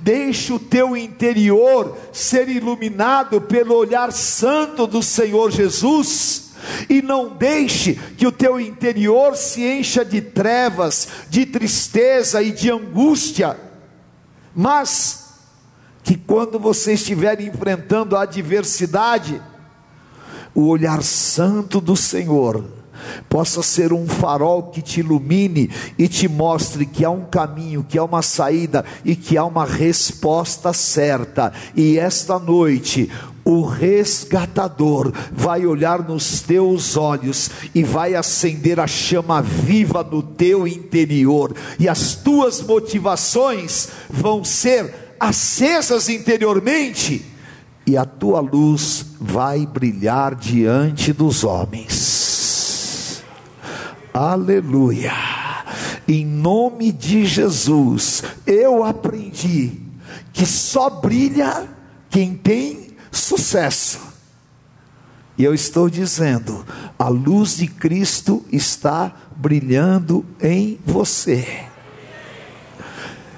Deixe 0.00 0.52
o 0.52 0.58
teu 0.58 0.96
interior 0.96 1.96
ser 2.12 2.48
iluminado 2.48 3.40
pelo 3.40 3.74
olhar 3.74 4.12
santo 4.12 4.86
do 4.86 5.02
Senhor 5.02 5.50
Jesus. 5.50 6.52
E 6.88 7.02
não 7.02 7.36
deixe 7.36 7.94
que 8.16 8.26
o 8.26 8.32
teu 8.32 8.58
interior 8.58 9.36
se 9.36 9.62
encha 9.62 10.04
de 10.04 10.20
trevas, 10.20 11.08
de 11.28 11.44
tristeza 11.44 12.40
e 12.40 12.52
de 12.52 12.70
angústia, 12.70 13.58
mas 14.54 15.24
que 16.02 16.16
quando 16.16 16.58
você 16.58 16.94
estiver 16.94 17.40
enfrentando 17.40 18.16
a 18.16 18.22
adversidade, 18.22 19.42
o 20.54 20.68
olhar 20.68 21.02
santo 21.02 21.80
do 21.80 21.96
Senhor 21.96 22.64
possa 23.28 23.62
ser 23.62 23.92
um 23.92 24.06
farol 24.06 24.64
que 24.64 24.82
te 24.82 25.00
ilumine 25.00 25.70
e 25.98 26.08
te 26.08 26.28
mostre 26.28 26.86
que 26.86 27.04
há 27.04 27.10
um 27.10 27.24
caminho, 27.24 27.84
que 27.88 27.98
há 27.98 28.04
uma 28.04 28.22
saída 28.22 28.84
e 29.04 29.14
que 29.16 29.36
há 29.36 29.44
uma 29.44 29.64
resposta 29.64 30.72
certa. 30.72 31.52
E 31.74 31.98
esta 31.98 32.38
noite, 32.38 33.10
o 33.44 33.62
resgatador 33.62 35.12
vai 35.30 35.66
olhar 35.66 36.02
nos 36.02 36.40
teus 36.40 36.96
olhos 36.96 37.50
e 37.74 37.82
vai 37.82 38.14
acender 38.14 38.80
a 38.80 38.86
chama 38.86 39.42
viva 39.42 40.02
no 40.02 40.22
teu 40.22 40.66
interior, 40.66 41.54
e 41.78 41.88
as 41.88 42.14
tuas 42.14 42.62
motivações 42.62 43.88
vão 44.08 44.42
ser 44.42 45.16
acesas 45.20 46.08
interiormente, 46.08 47.24
e 47.86 47.98
a 47.98 48.04
tua 48.06 48.40
luz 48.40 49.04
vai 49.20 49.66
brilhar 49.66 50.34
diante 50.34 51.12
dos 51.12 51.44
homens. 51.44 51.93
Aleluia. 54.14 55.12
Em 56.06 56.24
nome 56.24 56.92
de 56.92 57.26
Jesus, 57.26 58.22
eu 58.46 58.84
aprendi 58.84 59.72
que 60.32 60.46
só 60.46 60.88
brilha 60.88 61.68
quem 62.08 62.36
tem 62.36 62.90
sucesso. 63.10 63.98
E 65.36 65.42
eu 65.42 65.52
estou 65.52 65.90
dizendo, 65.90 66.64
a 66.96 67.08
luz 67.08 67.56
de 67.56 67.66
Cristo 67.66 68.44
está 68.52 69.12
brilhando 69.34 70.24
em 70.40 70.78
você. 70.86 71.64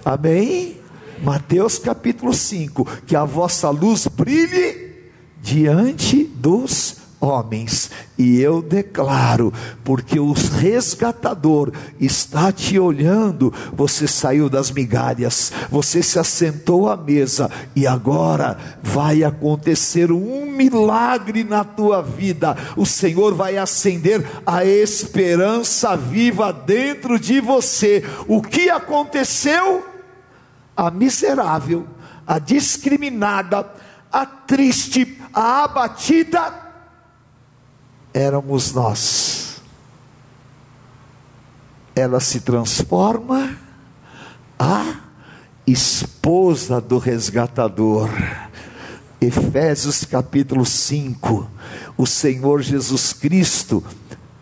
Amém? 0.04 0.76
Mateus 1.22 1.78
capítulo 1.78 2.34
5: 2.34 2.84
que 3.06 3.16
a 3.16 3.24
vossa 3.24 3.70
luz 3.70 4.06
brilhe 4.08 4.94
diante 5.40 6.24
dos 6.24 7.05
homens, 7.26 7.90
e 8.16 8.40
eu 8.40 8.62
declaro, 8.62 9.52
porque 9.84 10.18
o 10.18 10.32
resgatador 10.32 11.72
está 12.00 12.52
te 12.52 12.78
olhando, 12.78 13.52
você 13.72 14.06
saiu 14.06 14.48
das 14.48 14.70
migalhas, 14.70 15.52
você 15.70 16.02
se 16.02 16.18
assentou 16.18 16.88
à 16.88 16.96
mesa, 16.96 17.50
e 17.74 17.86
agora 17.86 18.56
vai 18.82 19.24
acontecer 19.24 20.10
um 20.12 20.46
milagre 20.46 21.44
na 21.44 21.64
tua 21.64 22.00
vida, 22.02 22.56
o 22.76 22.86
Senhor 22.86 23.34
vai 23.34 23.58
acender 23.58 24.24
a 24.46 24.64
esperança 24.64 25.96
viva 25.96 26.52
dentro 26.52 27.18
de 27.18 27.40
você. 27.40 28.04
O 28.26 28.40
que 28.40 28.70
aconteceu? 28.70 29.86
A 30.76 30.90
miserável, 30.90 31.86
a 32.26 32.38
discriminada, 32.38 33.66
a 34.12 34.24
triste, 34.24 35.20
a 35.32 35.64
abatida, 35.64 36.65
éramos 38.16 38.72
nós. 38.72 39.60
Ela 41.94 42.18
se 42.18 42.40
transforma 42.40 43.54
a 44.58 45.00
esposa 45.66 46.80
do 46.80 46.96
resgatador. 46.96 48.08
Efésios 49.20 50.04
capítulo 50.04 50.64
5. 50.64 51.46
O 51.94 52.06
Senhor 52.06 52.62
Jesus 52.62 53.12
Cristo 53.12 53.84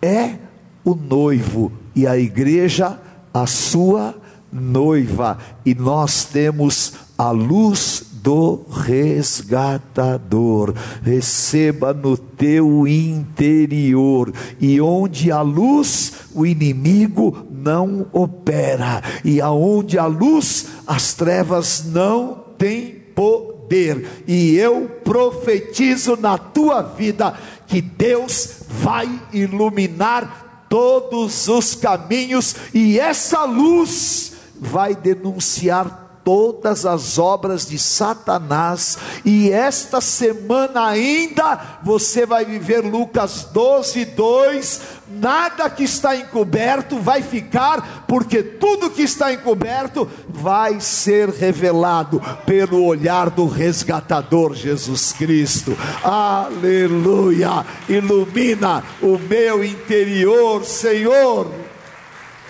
é 0.00 0.38
o 0.84 0.94
noivo 0.94 1.72
e 1.96 2.06
a 2.06 2.16
igreja 2.16 3.00
a 3.32 3.44
sua 3.48 4.14
noiva, 4.52 5.38
e 5.66 5.74
nós 5.74 6.24
temos 6.24 6.92
a 7.18 7.32
luz 7.32 7.93
do 8.24 8.64
resgatador. 8.70 10.74
Receba 11.02 11.92
no 11.92 12.16
teu 12.16 12.88
interior, 12.88 14.32
e 14.58 14.80
onde 14.80 15.30
a 15.30 15.42
luz, 15.42 16.12
o 16.34 16.46
inimigo 16.46 17.46
não 17.50 18.06
opera, 18.14 19.02
e 19.22 19.42
aonde 19.42 19.98
a 19.98 20.06
luz, 20.06 20.68
as 20.86 21.12
trevas 21.12 21.84
não 21.84 22.42
têm 22.56 22.92
poder. 23.14 24.24
E 24.26 24.56
eu 24.56 24.88
profetizo 25.04 26.16
na 26.16 26.38
tua 26.38 26.80
vida 26.80 27.34
que 27.66 27.82
Deus 27.82 28.60
vai 28.70 29.20
iluminar 29.34 30.64
todos 30.70 31.46
os 31.46 31.74
caminhos, 31.74 32.56
e 32.72 32.98
essa 32.98 33.44
luz 33.44 34.32
vai 34.58 34.94
denunciar 34.94 36.03
todas 36.24 36.86
as 36.86 37.18
obras 37.18 37.66
de 37.66 37.78
Satanás, 37.78 38.98
e 39.24 39.50
esta 39.50 40.00
semana 40.00 40.86
ainda 40.86 41.78
você 41.82 42.24
vai 42.24 42.44
viver 42.44 42.80
Lucas 42.80 43.48
12, 43.52 44.04
2. 44.06 44.80
Nada 45.06 45.68
que 45.70 45.84
está 45.84 46.16
encoberto 46.16 46.98
vai 46.98 47.22
ficar, 47.22 48.04
porque 48.08 48.42
tudo 48.42 48.90
que 48.90 49.02
está 49.02 49.32
encoberto 49.32 50.10
vai 50.28 50.80
ser 50.80 51.28
revelado 51.28 52.20
pelo 52.46 52.84
olhar 52.84 53.30
do 53.30 53.46
resgatador 53.46 54.54
Jesus 54.54 55.12
Cristo. 55.12 55.76
Aleluia! 56.02 57.64
Ilumina 57.88 58.82
o 59.00 59.18
meu 59.18 59.62
interior, 59.62 60.64
Senhor. 60.64 61.52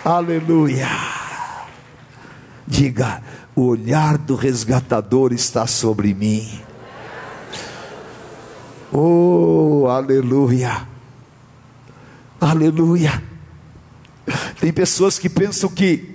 Aleluia. 0.04 0.88
Diga, 2.66 3.22
o 3.54 3.62
olhar 3.62 4.18
do 4.18 4.34
resgatador 4.34 5.32
está 5.32 5.66
sobre 5.66 6.12
mim. 6.14 6.60
Oh, 8.92 9.86
aleluia, 9.88 10.86
aleluia. 12.40 13.22
Tem 14.60 14.72
pessoas 14.72 15.18
que 15.18 15.28
pensam 15.28 15.68
que 15.68 16.14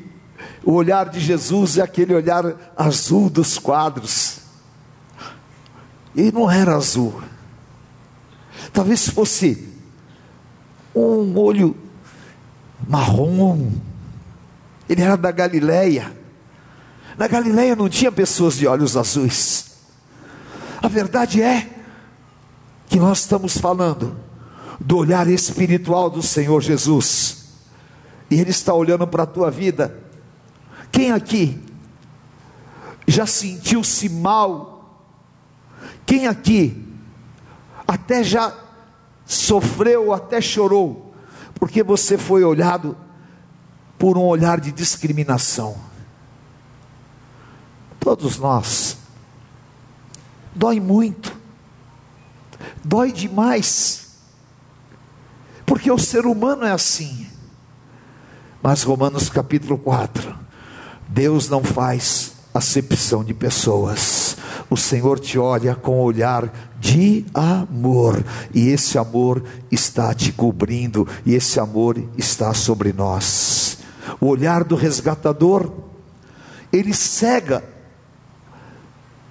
O 0.63 0.73
olhar 0.73 1.10
de 1.10 1.19
Jesus 1.19 1.78
é 1.78 1.82
aquele 1.82 2.13
olhar 2.13 2.43
azul 2.75 3.30
dos 3.30 3.58
quadros. 3.58 4.39
E 6.15 6.32
não 6.32 6.52
era 6.52 6.75
azul. 6.75 7.21
Talvez 8.73 9.08
fosse 9.08 9.67
um 10.93 11.38
olho 11.38 11.75
marrom. 12.88 13.71
Ele 14.88 15.02
era 15.02 15.15
da 15.15 15.32
Galileia. 15.32 16.18
Na 17.19 17.27
Galileia 17.27 17.75
não 17.75 17.89
tinha 17.89 18.10
pessoas 18.10 18.55
de 18.55 18.65
olhos 18.65 18.95
azuis. 18.95 19.71
A 20.82 20.88
verdade 20.88 21.41
é 21.41 21.69
que 22.88 22.97
nós 22.97 23.19
estamos 23.19 23.58
falando 23.58 24.17
do 24.79 24.95
olhar 24.95 25.27
espiritual 25.27 26.10
do 26.10 26.23
Senhor 26.23 26.62
Jesus. 26.62 27.43
E 28.32 28.39
Ele 28.39 28.51
está 28.51 28.73
olhando 28.73 29.05
para 29.05 29.23
a 29.23 29.25
tua 29.25 29.51
vida. 29.51 30.01
Quem 30.93 31.12
aqui 31.12 31.62
já 33.05 33.25
sentiu-se 33.25 34.08
mal? 34.08 35.03
Quem 36.05 36.25
aqui 36.25 36.88
até 37.86 38.23
já 38.23 38.55
sofreu, 39.25 40.13
até 40.13 40.39
chorou, 40.39 41.13
porque 41.55 41.84
você 41.84 42.17
foi 42.17 42.45
olhado 42.45 42.95
por 43.97 44.17
um 44.17 44.23
olhar 44.23 44.62
de 44.62 44.71
discriminação? 44.71 45.88
Todos 47.99 48.38
nós. 48.38 48.97
Dói 50.55 50.79
muito. 50.79 51.35
Dói 52.83 53.12
demais. 53.12 54.09
Porque 55.65 55.91
o 55.91 55.97
ser 55.97 56.25
humano 56.25 56.65
é 56.65 56.71
assim. 56.71 57.27
Mas 58.62 58.83
Romanos 58.83 59.29
capítulo 59.29 59.77
4, 59.77 60.35
Deus 61.07 61.47
não 61.47 61.63
faz 61.63 62.33
acepção 62.53 63.23
de 63.23 63.33
pessoas. 63.33 64.35
O 64.69 64.75
Senhor 64.75 65.19
te 65.19 65.39
olha 65.39 65.75
com 65.75 65.99
olhar 66.01 66.51
de 66.79 67.25
amor, 67.33 68.23
e 68.53 68.69
esse 68.69 68.97
amor 68.97 69.43
está 69.71 70.13
te 70.13 70.31
cobrindo, 70.31 71.07
e 71.25 71.33
esse 71.33 71.59
amor 71.59 71.97
está 72.17 72.53
sobre 72.53 72.91
nós. 72.91 73.77
O 74.19 74.27
olhar 74.27 74.63
do 74.63 74.75
resgatador, 74.75 75.71
ele 76.71 76.93
cega, 76.93 77.63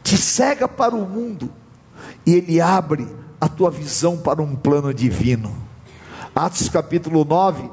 te 0.08 0.16
cega 0.16 0.66
para 0.66 0.94
o 0.94 1.06
mundo, 1.06 1.52
e 2.24 2.32
ele 2.32 2.62
abre 2.62 3.06
a 3.38 3.46
tua 3.46 3.70
visão 3.70 4.16
para 4.16 4.40
um 4.40 4.56
plano 4.56 4.94
divino. 4.94 5.54
Atos 6.34 6.70
capítulo 6.70 7.26
9, 7.26 7.70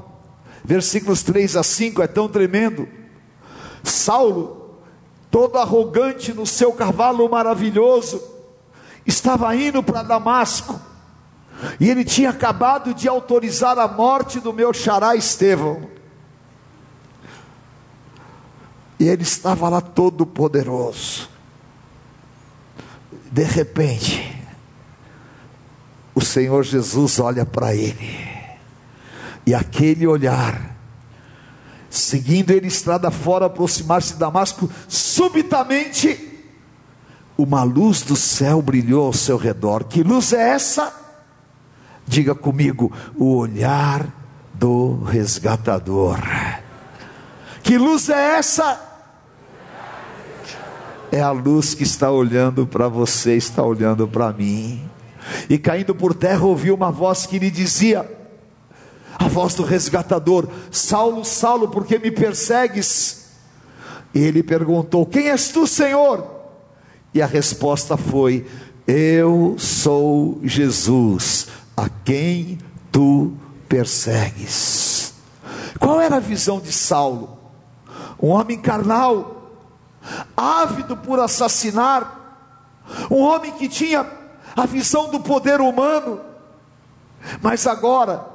versículos 0.61 1.23
3 1.23 1.55
a 1.55 1.63
5 1.63 2.01
é 2.01 2.07
tão 2.07 2.27
tremendo. 2.27 2.89
Saulo, 3.81 4.75
todo 5.31 5.57
arrogante 5.57 6.33
no 6.33 6.45
seu 6.45 6.73
cavalo 6.73 7.29
maravilhoso, 7.29 8.21
estava 9.07 9.55
indo 9.55 9.81
para 9.81 10.03
Damasco, 10.03 10.77
e 11.79 11.89
ele 11.89 12.03
tinha 12.03 12.31
acabado 12.31 12.93
de 12.93 13.07
autorizar 13.07 13.79
a 13.79 13.87
morte 13.87 14.41
do 14.41 14.51
meu 14.51 14.73
xará 14.73 15.15
Estevão. 15.15 15.87
E 18.99 19.07
ele 19.07 19.23
estava 19.23 19.69
lá 19.69 19.79
todo 19.79 20.25
poderoso. 20.25 21.34
De 23.35 23.43
repente, 23.43 24.33
o 26.15 26.21
Senhor 26.21 26.63
Jesus 26.63 27.19
olha 27.19 27.45
para 27.45 27.75
ele 27.75 28.17
e 29.45 29.53
aquele 29.53 30.07
olhar, 30.07 30.73
seguindo 31.89 32.51
ele 32.51 32.67
estrada 32.67 33.11
fora, 33.11 33.47
aproximar-se 33.47 34.13
de 34.13 34.19
Damasco, 34.19 34.71
subitamente 34.87 36.45
uma 37.37 37.61
luz 37.63 38.03
do 38.03 38.15
céu 38.15 38.61
brilhou 38.61 39.07
ao 39.07 39.13
seu 39.13 39.35
redor. 39.35 39.83
Que 39.83 40.01
luz 40.01 40.31
é 40.31 40.51
essa? 40.51 40.93
Diga 42.07 42.33
comigo, 42.33 42.89
o 43.17 43.35
olhar 43.35 44.07
do 44.53 45.03
resgatador. 45.03 46.19
Que 47.61 47.77
luz 47.77 48.07
é 48.07 48.37
essa? 48.37 48.84
É 51.15 51.21
a 51.21 51.31
luz 51.31 51.73
que 51.73 51.83
está 51.83 52.11
olhando 52.11 52.67
para 52.67 52.89
você, 52.89 53.37
está 53.37 53.63
olhando 53.63 54.05
para 54.05 54.33
mim. 54.33 54.83
E 55.49 55.57
caindo 55.57 55.95
por 55.95 56.13
terra, 56.13 56.43
ouviu 56.43 56.75
uma 56.75 56.91
voz 56.91 57.25
que 57.25 57.39
lhe 57.39 57.49
dizia: 57.49 58.05
a 59.17 59.29
voz 59.29 59.55
do 59.55 59.63
resgatador: 59.63 60.45
Saulo, 60.69 61.23
Saulo, 61.23 61.69
por 61.69 61.85
que 61.85 61.97
me 61.97 62.11
persegues? 62.11 63.27
E 64.13 64.19
ele 64.19 64.43
perguntou: 64.43 65.05
Quem 65.05 65.29
és 65.29 65.47
tu, 65.47 65.65
Senhor? 65.65 66.29
E 67.13 67.21
a 67.21 67.25
resposta 67.25 67.95
foi: 67.95 68.45
Eu 68.85 69.55
sou 69.57 70.41
Jesus, 70.43 71.47
a 71.77 71.87
quem 71.87 72.57
tu 72.91 73.31
persegues. 73.69 75.13
Qual 75.79 76.01
era 76.01 76.17
a 76.17 76.19
visão 76.19 76.59
de 76.59 76.73
Saulo? 76.73 77.39
Um 78.21 78.31
homem 78.31 78.59
carnal, 78.59 79.34
ávido 80.35 80.95
por 80.97 81.19
assassinar, 81.19 82.21
um 83.09 83.21
homem 83.21 83.51
que 83.53 83.67
tinha 83.67 84.05
a 84.55 84.65
visão 84.65 85.09
do 85.09 85.19
poder 85.19 85.59
humano, 85.59 86.21
mas 87.41 87.65
agora 87.65 88.25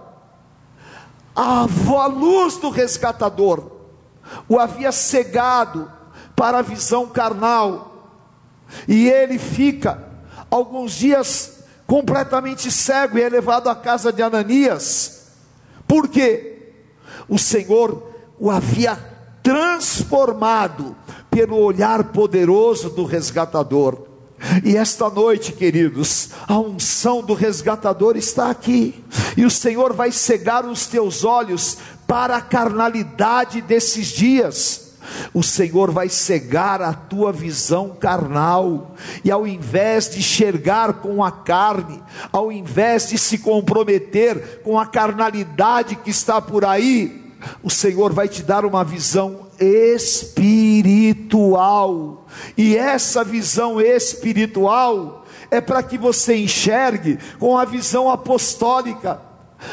a, 1.35 1.67
luz 2.07 2.57
do 2.57 2.71
resgatador 2.71 3.71
o 4.49 4.59
havia 4.59 4.93
cegado 4.93 5.91
para 6.35 6.59
a 6.59 6.63
visão 6.63 7.07
carnal, 7.07 7.89
e 8.87 9.09
ele 9.09 9.39
fica 9.39 10.03
alguns 10.51 10.93
dias 10.93 11.65
completamente 11.87 12.71
cego 12.71 13.19
e 13.19 13.23
é 13.23 13.29
levado 13.29 13.69
à 13.69 13.75
casa 13.75 14.13
de 14.13 14.23
Ananias, 14.23 15.27
porque 15.89 16.73
o 17.29 17.39
Senhor 17.39 18.11
o 18.39 18.51
havia 18.51 18.97
transformado 19.43 20.97
pelo 21.31 21.57
olhar 21.57 22.05
poderoso 22.05 22.91
do 22.91 23.05
resgatador. 23.05 24.07
E 24.65 24.77
esta 24.77 25.09
noite, 25.11 25.53
queridos, 25.53 26.31
a 26.49 26.59
unção 26.59 27.23
do 27.23 27.35
resgatador 27.35 28.17
está 28.17 28.51
aqui, 28.51 29.05
e 29.37 29.45
o 29.45 29.51
Senhor 29.51 29.93
vai 29.93 30.11
cegar 30.11 30.65
os 30.65 30.87
teus 30.87 31.25
olhos 31.25 31.77
para 32.07 32.37
a 32.37 32.41
carnalidade 32.41 33.61
desses 33.61 34.07
dias. 34.07 34.91
O 35.35 35.43
Senhor 35.43 35.91
vai 35.91 36.09
cegar 36.09 36.81
a 36.81 36.93
tua 36.93 37.33
visão 37.33 37.91
carnal, 37.91 38.95
e 39.23 39.31
ao 39.31 39.47
invés 39.47 40.11
de 40.11 40.21
enxergar 40.21 40.95
com 40.95 41.23
a 41.23 41.31
carne, 41.31 42.03
ao 42.33 42.51
invés 42.51 43.09
de 43.09 43.19
se 43.19 43.39
comprometer 43.39 44.63
com 44.63 44.79
a 44.79 44.87
carnalidade 44.87 45.97
que 45.97 46.11
está 46.11 46.41
por 46.41 46.65
aí, 46.65 47.20
o 47.63 47.71
Senhor 47.71 48.13
vai 48.13 48.29
te 48.29 48.43
dar 48.43 48.65
uma 48.65 48.85
visão 48.85 49.47
espiritual. 49.59 50.67
E 52.57 52.77
essa 52.77 53.23
visão 53.25 53.81
espiritual 53.81 55.25
é 55.51 55.61
para 55.61 55.83
que 55.83 55.99
você 55.99 56.37
enxergue 56.37 57.19
com 57.39 57.59
a 57.59 57.65
visão 57.65 58.11
apostólica. 58.11 59.21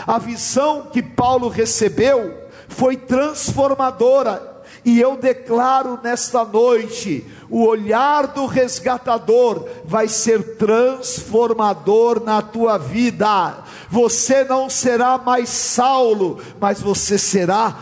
A 0.05 0.17
visão 0.17 0.87
que 0.91 1.01
Paulo 1.01 1.47
recebeu 1.47 2.35
foi 2.67 2.97
transformadora. 2.97 4.57
E 4.83 4.99
eu 4.99 5.17
declaro 5.17 5.99
nesta 6.03 6.43
noite: 6.45 7.25
o 7.49 7.65
olhar 7.65 8.27
do 8.27 8.45
resgatador 8.45 9.67
vai 9.85 10.07
ser 10.07 10.55
transformador 10.57 12.23
na 12.23 12.41
tua 12.41 12.77
vida. 12.77 13.63
Você 13.89 14.43
não 14.43 14.69
será 14.69 15.17
mais 15.17 15.49
Saulo, 15.49 16.39
mas 16.59 16.81
você 16.81 17.17
será 17.17 17.75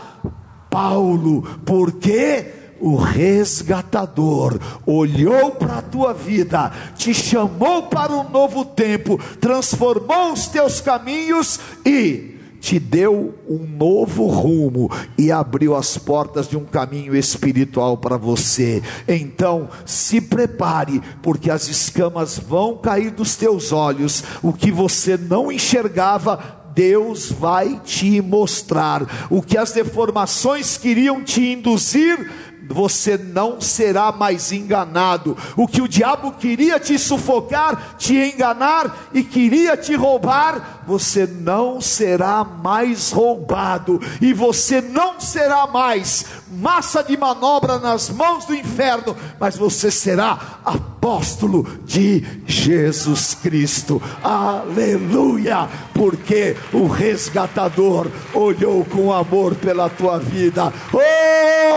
Paulo, 0.70 1.42
porque 1.64 2.52
o 2.80 2.96
resgatador 2.96 4.58
olhou 4.84 5.52
para 5.52 5.78
a 5.78 5.82
tua 5.82 6.12
vida, 6.12 6.70
te 6.96 7.14
chamou 7.14 7.84
para 7.84 8.12
um 8.12 8.28
novo 8.28 8.64
tempo, 8.64 9.18
transformou 9.40 10.32
os 10.32 10.46
teus 10.46 10.80
caminhos 10.80 11.58
e 11.84 12.35
te 12.60 12.78
deu 12.78 13.34
um 13.48 13.58
novo 13.66 14.26
rumo 14.26 14.90
e 15.16 15.30
abriu 15.30 15.76
as 15.76 15.96
portas 15.96 16.48
de 16.48 16.56
um 16.56 16.64
caminho 16.64 17.14
espiritual 17.14 17.96
para 17.96 18.16
você. 18.16 18.82
Então, 19.06 19.68
se 19.84 20.20
prepare, 20.20 21.00
porque 21.22 21.50
as 21.50 21.68
escamas 21.68 22.38
vão 22.38 22.76
cair 22.76 23.10
dos 23.10 23.36
teus 23.36 23.72
olhos, 23.72 24.24
o 24.42 24.52
que 24.52 24.70
você 24.70 25.16
não 25.16 25.50
enxergava 25.52 26.66
Deus 26.76 27.32
vai 27.32 27.80
te 27.82 28.20
mostrar 28.20 29.26
o 29.30 29.40
que 29.40 29.56
as 29.56 29.72
deformações 29.72 30.76
queriam 30.76 31.24
te 31.24 31.54
induzir. 31.54 32.30
Você 32.68 33.16
não 33.16 33.60
será 33.60 34.12
mais 34.12 34.52
enganado. 34.52 35.36
O 35.56 35.66
que 35.66 35.80
o 35.80 35.88
diabo 35.88 36.32
queria 36.32 36.78
te 36.78 36.98
sufocar, 36.98 37.96
te 37.98 38.14
enganar 38.14 39.08
e 39.12 39.22
queria 39.22 39.76
te 39.76 39.94
roubar, 39.94 40.82
você 40.86 41.26
não 41.26 41.80
será 41.80 42.44
mais 42.44 43.10
roubado, 43.10 44.00
e 44.20 44.32
você 44.32 44.80
não 44.80 45.20
será 45.20 45.66
mais 45.66 46.24
massa 46.50 47.02
de 47.02 47.16
manobra 47.16 47.78
nas 47.78 48.08
mãos 48.08 48.44
do 48.44 48.54
inferno, 48.54 49.16
mas 49.38 49.56
você 49.56 49.90
será 49.90 50.60
apóstolo 50.64 51.66
de 51.84 52.24
Jesus 52.46 53.34
Cristo. 53.34 54.00
Aleluia! 54.22 55.68
Porque 55.92 56.56
o 56.72 56.86
resgatador 56.86 58.08
olhou 58.34 58.84
com 58.84 59.12
amor 59.12 59.54
pela 59.54 59.88
tua 59.88 60.18
vida. 60.18 60.72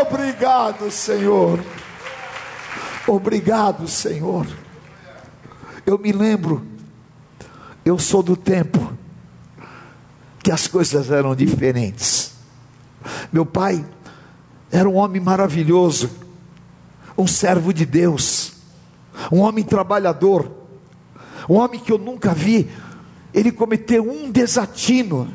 Obrigado, 0.01 0.89
Senhor. 0.91 1.59
Obrigado, 3.07 3.87
Senhor. 3.87 4.45
Eu 5.85 5.97
me 5.97 6.11
lembro, 6.11 6.65
eu 7.83 7.97
sou 7.97 8.21
do 8.21 8.35
tempo 8.35 8.93
que 10.43 10.51
as 10.51 10.67
coisas 10.67 11.09
eram 11.09 11.35
diferentes. 11.35 12.33
Meu 13.31 13.45
pai 13.45 13.85
era 14.71 14.87
um 14.87 14.95
homem 14.95 15.21
maravilhoso, 15.21 16.09
um 17.17 17.27
servo 17.27 17.73
de 17.73 17.85
Deus, 17.85 18.53
um 19.31 19.39
homem 19.39 19.63
trabalhador, 19.63 20.51
um 21.49 21.55
homem 21.55 21.79
que 21.79 21.91
eu 21.91 21.97
nunca 21.97 22.33
vi 22.33 22.69
ele 23.33 23.51
cometeu 23.51 24.09
um 24.09 24.31
desatino, 24.31 25.31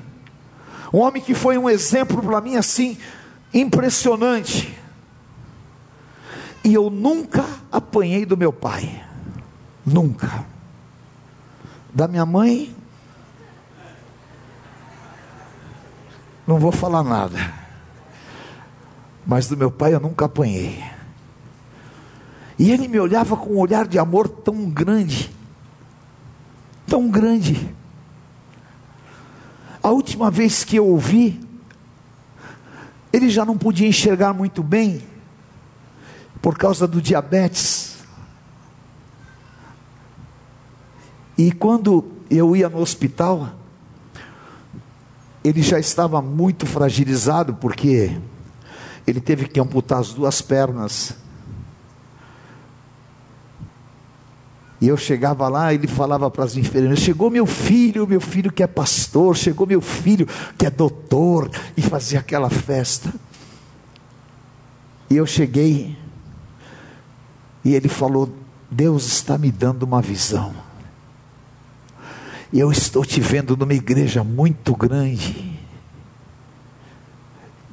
um 0.92 0.98
homem 0.98 1.22
que 1.22 1.34
foi 1.34 1.56
um 1.56 1.68
exemplo 1.68 2.22
para 2.22 2.40
mim 2.40 2.56
assim, 2.56 2.98
impressionante. 3.54 4.76
E 6.64 6.74
eu 6.74 6.90
nunca 6.90 7.44
apanhei 7.70 8.26
do 8.26 8.36
meu 8.36 8.52
pai, 8.52 9.04
nunca. 9.86 10.44
Da 11.92 12.08
minha 12.08 12.26
mãe, 12.26 12.74
não 16.46 16.58
vou 16.58 16.72
falar 16.72 17.04
nada. 17.04 17.54
Mas 19.26 19.46
do 19.46 19.56
meu 19.56 19.70
pai 19.70 19.94
eu 19.94 20.00
nunca 20.00 20.24
apanhei. 20.24 20.82
E 22.58 22.70
ele 22.70 22.88
me 22.88 22.98
olhava 22.98 23.36
com 23.36 23.50
um 23.50 23.58
olhar 23.58 23.86
de 23.86 23.98
amor 23.98 24.28
tão 24.28 24.68
grande, 24.68 25.30
tão 26.86 27.08
grande. 27.08 27.74
A 29.82 29.90
última 29.90 30.30
vez 30.30 30.64
que 30.64 30.76
eu 30.76 30.86
ouvi, 30.86 31.43
ele 33.14 33.30
já 33.30 33.44
não 33.44 33.56
podia 33.56 33.86
enxergar 33.86 34.34
muito 34.34 34.60
bem, 34.60 35.00
por 36.42 36.58
causa 36.58 36.84
do 36.84 37.00
diabetes. 37.00 37.98
E 41.38 41.52
quando 41.52 42.04
eu 42.28 42.56
ia 42.56 42.68
no 42.68 42.80
hospital, 42.80 43.50
ele 45.44 45.62
já 45.62 45.78
estava 45.78 46.20
muito 46.20 46.66
fragilizado, 46.66 47.54
porque 47.54 48.18
ele 49.06 49.20
teve 49.20 49.46
que 49.46 49.60
amputar 49.60 50.00
as 50.00 50.12
duas 50.12 50.42
pernas. 50.42 51.16
E 54.84 54.88
eu 54.88 54.98
chegava 54.98 55.48
lá, 55.48 55.72
ele 55.72 55.86
falava 55.86 56.30
para 56.30 56.44
as 56.44 56.58
enfermeiras: 56.58 56.98
chegou 56.98 57.30
meu 57.30 57.46
filho, 57.46 58.06
meu 58.06 58.20
filho 58.20 58.52
que 58.52 58.62
é 58.62 58.66
pastor, 58.66 59.34
chegou 59.34 59.66
meu 59.66 59.80
filho 59.80 60.28
que 60.58 60.66
é 60.66 60.70
doutor, 60.70 61.50
e 61.74 61.80
fazia 61.80 62.18
aquela 62.20 62.50
festa. 62.50 63.10
E 65.08 65.16
eu 65.16 65.24
cheguei, 65.24 65.96
e 67.64 67.74
ele 67.74 67.88
falou: 67.88 68.28
Deus 68.70 69.06
está 69.06 69.38
me 69.38 69.50
dando 69.50 69.84
uma 69.84 70.02
visão. 70.02 70.54
Eu 72.52 72.70
estou 72.70 73.06
te 73.06 73.22
vendo 73.22 73.56
numa 73.56 73.72
igreja 73.72 74.22
muito 74.22 74.76
grande 74.76 75.53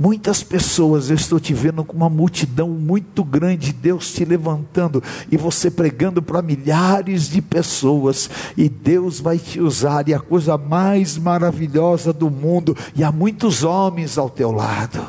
Muitas 0.01 0.41
pessoas, 0.41 1.11
eu 1.11 1.15
estou 1.15 1.39
te 1.39 1.53
vendo 1.53 1.83
com 1.85 1.95
uma 1.95 2.09
multidão 2.09 2.69
muito 2.69 3.23
grande, 3.23 3.71
Deus 3.71 4.11
te 4.11 4.25
levantando 4.25 5.03
e 5.31 5.37
você 5.37 5.69
pregando 5.69 6.23
para 6.23 6.41
milhares 6.41 7.29
de 7.29 7.39
pessoas, 7.39 8.27
e 8.57 8.67
Deus 8.67 9.19
vai 9.19 9.37
te 9.37 9.61
usar, 9.61 10.09
e 10.09 10.13
a 10.15 10.19
coisa 10.19 10.57
mais 10.57 11.19
maravilhosa 11.19 12.11
do 12.11 12.31
mundo, 12.31 12.75
e 12.95 13.03
há 13.03 13.11
muitos 13.11 13.63
homens 13.63 14.17
ao 14.17 14.27
teu 14.27 14.51
lado. 14.51 15.05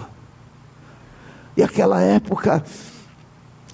E 1.57 1.63
aquela 1.63 2.03
época, 2.03 2.63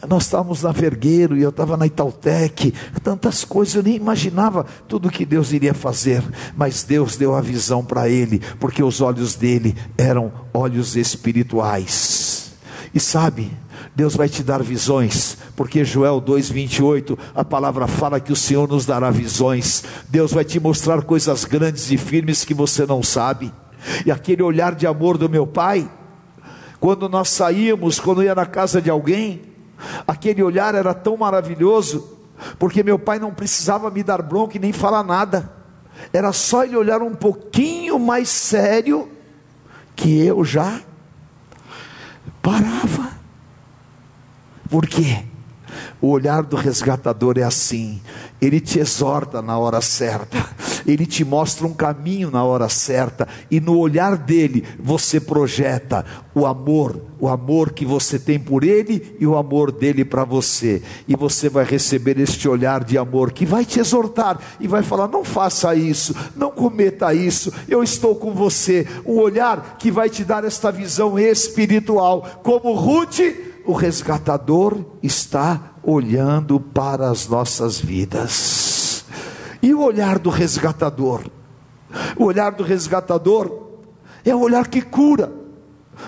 nós 0.07 0.25
estávamos 0.25 0.63
na 0.63 0.71
Vergueiro 0.71 1.37
e 1.37 1.43
eu 1.43 1.51
estava 1.51 1.77
na 1.77 1.87
Itautec, 1.87 2.73
tantas 3.03 3.45
coisas, 3.45 3.75
eu 3.75 3.83
nem 3.83 3.97
imaginava 3.97 4.65
tudo 4.87 5.11
que 5.11 5.27
Deus 5.27 5.53
iria 5.53 5.75
fazer, 5.75 6.23
mas 6.57 6.85
Deus 6.85 7.17
deu 7.17 7.35
a 7.35 7.41
visão 7.41 7.85
para 7.85 8.09
ele, 8.09 8.41
porque 8.61 8.83
os 8.83 9.01
olhos 9.01 9.35
dele 9.35 9.75
eram 9.97 10.33
olhos 10.55 10.97
espirituais. 10.97 12.53
E 12.95 13.01
sabe, 13.01 13.51
Deus 13.95 14.15
vai 14.15 14.29
te 14.29 14.43
dar 14.43 14.63
visões, 14.63 15.37
porque 15.57 15.85
Joel 15.85 16.21
2:28, 16.21 17.19
a 17.35 17.45
palavra 17.45 17.87
fala 17.89 18.21
que 18.21 18.33
o 18.33 18.37
Senhor 18.37 18.69
nos 18.69 18.87
dará 18.87 19.11
visões. 19.11 19.83
Deus 20.09 20.33
vai 20.33 20.45
te 20.45 20.61
mostrar 20.61 21.03
coisas 21.03 21.45
grandes 21.45 21.91
e 21.91 21.97
firmes 21.97 22.45
que 22.45 22.55
você 22.55 22.87
não 22.87 23.03
sabe. 23.03 23.53
E 24.07 24.11
aquele 24.11 24.43
olhar 24.43 24.75
de 24.75 24.87
amor 24.87 25.19
do 25.19 25.29
meu 25.29 25.47
pai, 25.47 25.91
quando 26.79 27.09
nós 27.09 27.29
saímos, 27.29 27.99
quando 27.99 28.23
ia 28.23 28.35
na 28.35 28.47
casa 28.47 28.81
de 28.81 28.89
alguém, 28.89 29.43
Aquele 30.07 30.43
olhar 30.43 30.75
era 30.75 30.95
tão 30.95 31.17
maravilhoso, 31.17 32.19
porque 32.59 32.83
meu 32.83 32.99
pai 32.99 33.19
não 33.19 33.33
precisava 33.33 33.91
me 33.91 34.03
dar 34.03 34.23
bronca 34.23 34.57
e 34.57 34.61
nem 34.61 34.73
falar 34.73 35.03
nada. 35.03 35.53
Era 36.13 36.33
só 36.33 36.65
ele 36.65 36.77
olhar 36.77 37.03
um 37.03 37.15
pouquinho 37.15 37.99
mais 37.99 38.29
sério 38.29 39.11
que 39.97 40.25
eu 40.25 40.45
já 40.45 40.81
parava. 42.41 43.11
Por 44.71 44.87
quê? 44.87 45.25
O 46.01 46.09
olhar 46.09 46.43
do 46.43 46.57
resgatador 46.57 47.39
é 47.39 47.43
assim: 47.43 48.01
ele 48.41 48.61
te 48.61 48.79
exorta 48.79 49.43
na 49.43 49.59
hora 49.59 49.81
certa, 49.81 50.45
ele 50.87 51.07
te 51.07 51.25
mostra 51.25 51.67
um 51.67 51.75
caminho 51.75 52.31
na 52.31 52.45
hora 52.45 52.69
certa, 52.69 53.27
e 53.51 53.61
no 53.61 53.77
olhar 53.77 54.17
dele 54.17 54.65
você 54.79 55.21
projeta 55.21 56.05
o 56.35 56.47
amor, 56.47 57.01
o 57.19 57.29
amor 57.29 57.73
que 57.73 57.85
você 57.85 58.19
tem 58.19 58.39
por 58.39 58.63
ele 58.63 59.17
e 59.19 59.27
o 59.27 59.37
amor 59.37 59.73
dele 59.73 60.05
para 60.05 60.25
você, 60.25 60.83
e 61.07 61.17
você 61.17 61.49
vai 61.49 61.65
receber 61.65 62.19
este 62.21 62.49
olhar 62.49 62.85
de 62.85 62.97
amor 62.97 63.33
que 63.33 63.45
vai 63.45 63.65
te 63.65 63.81
exortar 63.81 64.39
e 64.61 64.69
vai 64.69 64.83
falar: 64.83 65.09
não 65.09 65.25
faça 65.25 65.75
isso, 65.75 66.15
não 66.37 66.51
cometa 66.51 67.13
isso, 67.13 67.53
eu 67.69 67.83
estou 67.83 68.15
com 68.15 68.33
você. 68.33 68.87
Um 69.05 69.19
olhar 69.19 69.77
que 69.79 69.91
vai 69.91 70.09
te 70.09 70.25
dar 70.25 70.45
esta 70.45 70.71
visão 70.71 71.19
espiritual, 71.19 72.41
como 72.43 72.75
Ruth 72.75 73.21
o 73.69 73.75
resgatador 73.75 74.83
está 75.03 75.75
olhando 75.83 76.59
para 76.59 77.11
as 77.11 77.29
nossas 77.29 77.79
vidas. 77.79 79.05
E 79.63 79.75
o 79.75 79.83
olhar 79.83 80.19
do 80.19 80.31
resgatador? 80.31 81.31
O 82.17 82.25
olhar 82.25 82.53
do 82.53 82.65
resgatador 82.65 83.69
é 84.25 84.35
o 84.35 84.41
olhar 84.41 84.69
que 84.69 84.81
cura. 84.81 85.31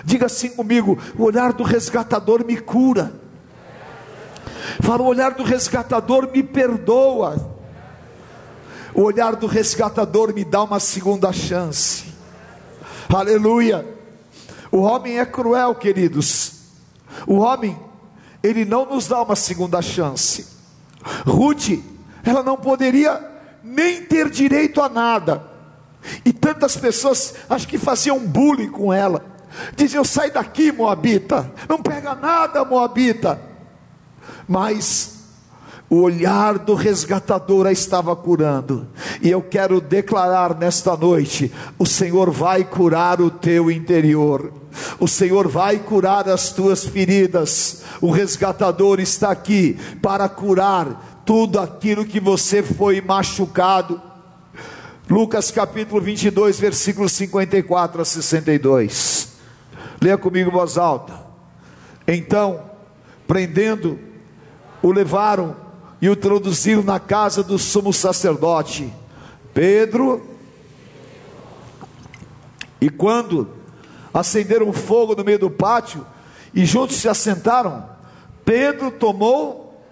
Diga 0.03 0.25
assim 0.25 0.49
comigo: 0.49 0.99
o 1.19 1.25
olhar 1.25 1.53
do 1.53 1.63
resgatador 1.63 2.47
me 2.47 2.57
cura. 2.57 3.13
Fala, 4.81 5.03
o 5.03 5.07
olhar 5.07 5.35
do 5.35 5.43
resgatador 5.43 6.31
me 6.33 6.43
perdoa. 6.43 7.59
O 8.95 9.03
olhar 9.03 9.37
do 9.37 9.47
resgatador 9.47 10.33
me 10.33 10.47
dá 10.47 10.63
uma 10.63 10.81
segunda 10.81 11.31
chance. 11.31 12.07
Aleluia. 13.07 13.87
O 14.73 14.79
homem 14.79 15.19
é 15.19 15.27
cruel, 15.27 15.75
queridos. 15.75 16.60
O 17.27 17.37
homem, 17.37 17.79
ele 18.43 18.65
não 18.65 18.87
nos 18.87 19.07
dá 19.07 19.23
uma 19.23 19.37
segunda 19.37 19.81
chance. 19.83 20.47
Ruth, 21.27 21.71
ela 22.25 22.43
não 22.43 22.57
poderia 22.57 23.21
nem 23.63 24.03
ter 24.03 24.29
direito 24.31 24.81
a 24.81 24.89
nada. 24.89 25.45
E 26.25 26.33
tantas 26.33 26.77
pessoas 26.77 27.35
acho 27.49 27.69
que 27.69 27.79
faziam 27.79 28.19
bullying 28.19 28.71
com 28.71 28.93
ela. 28.93 29.25
Diziam: 29.77 30.05
sai 30.05 30.31
daqui, 30.31 30.73
Moabita, 30.73 31.51
não 31.69 31.83
pega 31.83 32.15
nada, 32.15 32.65
Moabita. 32.65 33.41
Mas 34.49 35.20
o 35.91 36.03
olhar 36.03 36.57
do 36.57 36.75
resgatador 36.75 37.67
a 37.67 37.73
estava 37.73 38.15
curando. 38.15 38.87
E 39.21 39.29
eu 39.29 39.43
quero 39.43 39.81
declarar 39.81 40.57
nesta 40.57 40.97
noite: 40.97 41.53
o 41.77 41.85
Senhor 41.85 42.31
vai 42.31 42.63
curar 42.63 43.21
o 43.21 43.29
teu 43.29 43.69
interior. 43.69 44.53
O 45.01 45.09
Senhor 45.09 45.49
vai 45.49 45.81
curar 45.81 46.29
as 46.29 46.53
tuas 46.53 46.85
feridas. 46.85 47.83
O 48.01 48.13
resgatador 48.13 49.01
está 49.01 49.33
aqui 49.33 49.77
para 50.01 50.29
curar 50.29 51.23
tudo 51.27 51.59
aquilo 51.59 52.05
que 52.05 52.21
você 52.21 52.63
foi 52.63 53.01
machucado. 53.01 54.01
Lucas 55.09 55.51
capítulo 55.51 56.01
22, 56.01 56.61
versículos 56.61 57.11
54 57.13 58.01
a 58.01 58.05
62. 58.05 59.33
Leia 60.01 60.17
comigo 60.17 60.53
voz 60.53 60.79
alta. 60.79 61.13
Então, 62.07 62.61
prendendo, 63.27 63.99
o 64.81 64.93
levaram 64.93 65.70
e 66.01 66.09
o 66.09 66.13
introduziram 66.13 66.83
na 66.83 66.99
casa 66.99 67.43
do 67.43 67.59
sumo 67.59 67.93
sacerdote. 67.93 68.93
Pedro, 69.53 70.27
e 72.81 72.89
quando 72.89 73.49
acenderam 74.13 74.73
fogo 74.73 75.15
no 75.15 75.25
meio 75.25 75.39
do 75.39 75.51
pátio 75.51 76.07
e 76.55 76.65
juntos 76.65 76.97
se 76.97 77.09
assentaram, 77.09 77.89
Pedro 78.45 78.91
tomou 78.91 79.85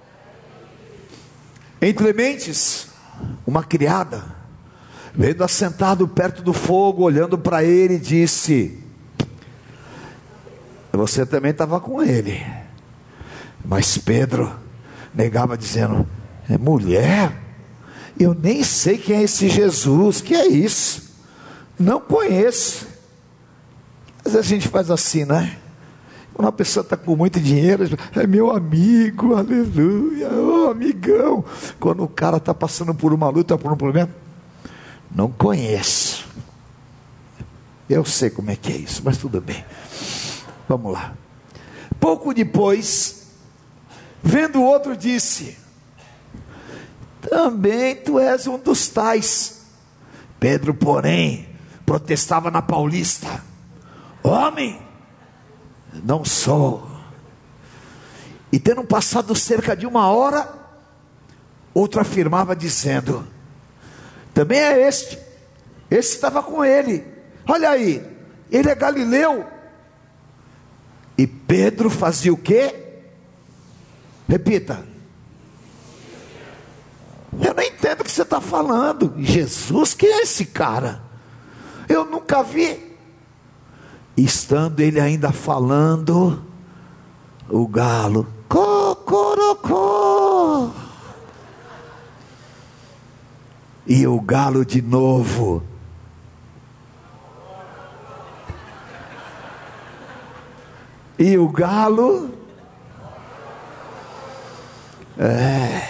entre 1.80 2.12
mentes 2.12 2.88
uma 3.46 3.62
criada, 3.62 4.24
vendo 5.14 5.44
assentado 5.44 6.08
perto 6.08 6.42
do 6.42 6.52
fogo, 6.52 7.02
olhando 7.02 7.36
para 7.36 7.62
ele, 7.62 7.98
disse: 7.98 8.82
Você 10.92 11.26
também 11.26 11.50
estava 11.50 11.78
com 11.80 12.02
ele. 12.02 12.44
Mas 13.64 13.98
Pedro 13.98 14.67
negava, 15.14 15.56
dizendo: 15.56 16.06
É 16.48 16.56
mulher, 16.56 17.32
eu 18.18 18.34
nem 18.34 18.62
sei 18.62 18.98
quem 18.98 19.16
é 19.16 19.22
esse 19.22 19.48
Jesus, 19.48 20.20
que 20.20 20.34
é 20.34 20.46
isso? 20.46 21.08
Não 21.78 22.00
conheço. 22.00 22.86
Vezes 24.24 24.38
a 24.38 24.42
gente 24.42 24.68
faz 24.68 24.90
assim, 24.90 25.24
né? 25.24 25.56
Quando 26.34 26.46
uma 26.46 26.52
pessoa 26.52 26.82
está 26.82 26.96
com 26.96 27.16
muito 27.16 27.40
dinheiro, 27.40 27.84
é 28.14 28.26
meu 28.26 28.50
amigo, 28.50 29.34
aleluia, 29.34 30.28
oh, 30.30 30.70
amigão. 30.70 31.44
Quando 31.80 32.04
o 32.04 32.08
cara 32.08 32.36
está 32.36 32.54
passando 32.54 32.94
por 32.94 33.12
uma 33.12 33.28
luta, 33.28 33.58
por 33.58 33.72
um 33.72 33.76
problema, 33.76 34.10
não 35.10 35.30
conheço. 35.30 36.26
Eu 37.88 38.04
sei 38.04 38.30
como 38.30 38.50
é 38.50 38.56
que 38.56 38.70
é 38.70 38.76
isso, 38.76 39.02
mas 39.04 39.16
tudo 39.16 39.40
bem. 39.40 39.64
Vamos 40.68 40.92
lá. 40.92 41.14
Pouco 41.98 42.34
depois, 42.34 43.17
vendo 44.22 44.60
o 44.60 44.64
outro, 44.64 44.96
disse: 44.96 45.56
Também 47.20 47.96
tu 47.96 48.18
és 48.18 48.46
um 48.46 48.58
dos 48.58 48.88
tais. 48.88 49.62
Pedro, 50.38 50.72
porém, 50.72 51.48
protestava 51.84 52.50
na 52.50 52.62
Paulista: 52.62 53.42
Homem, 54.22 54.80
não 55.92 56.24
sou. 56.24 56.88
E 58.50 58.58
tendo 58.58 58.82
passado 58.84 59.34
cerca 59.34 59.76
de 59.76 59.86
uma 59.86 60.10
hora, 60.10 60.48
outro 61.74 62.00
afirmava, 62.00 62.56
dizendo: 62.56 63.26
Também 64.32 64.58
é 64.58 64.88
este, 64.88 65.18
esse 65.90 66.14
estava 66.14 66.42
com 66.42 66.64
ele. 66.64 67.04
Olha 67.46 67.70
aí, 67.70 68.04
ele 68.50 68.70
é 68.70 68.74
galileu. 68.74 69.46
E 71.16 71.26
Pedro 71.26 71.90
fazia 71.90 72.32
o 72.32 72.36
quê? 72.36 72.87
Repita. 74.28 74.84
Eu 77.42 77.54
não 77.54 77.62
entendo 77.62 78.00
o 78.02 78.04
que 78.04 78.10
você 78.10 78.22
está 78.22 78.40
falando. 78.40 79.14
Jesus, 79.16 79.94
quem 79.94 80.10
é 80.10 80.22
esse 80.22 80.44
cara? 80.46 81.00
Eu 81.88 82.04
nunca 82.04 82.42
vi. 82.42 82.86
Estando 84.16 84.80
ele 84.80 85.00
ainda 85.00 85.32
falando, 85.32 86.44
o 87.48 87.66
galo, 87.66 88.26
cocorocó. 88.48 90.08
E 93.86 94.06
o 94.06 94.20
galo 94.20 94.66
de 94.66 94.82
novo. 94.82 95.62
E 101.18 101.38
o 101.38 101.48
galo. 101.48 102.37
É. 105.18 105.82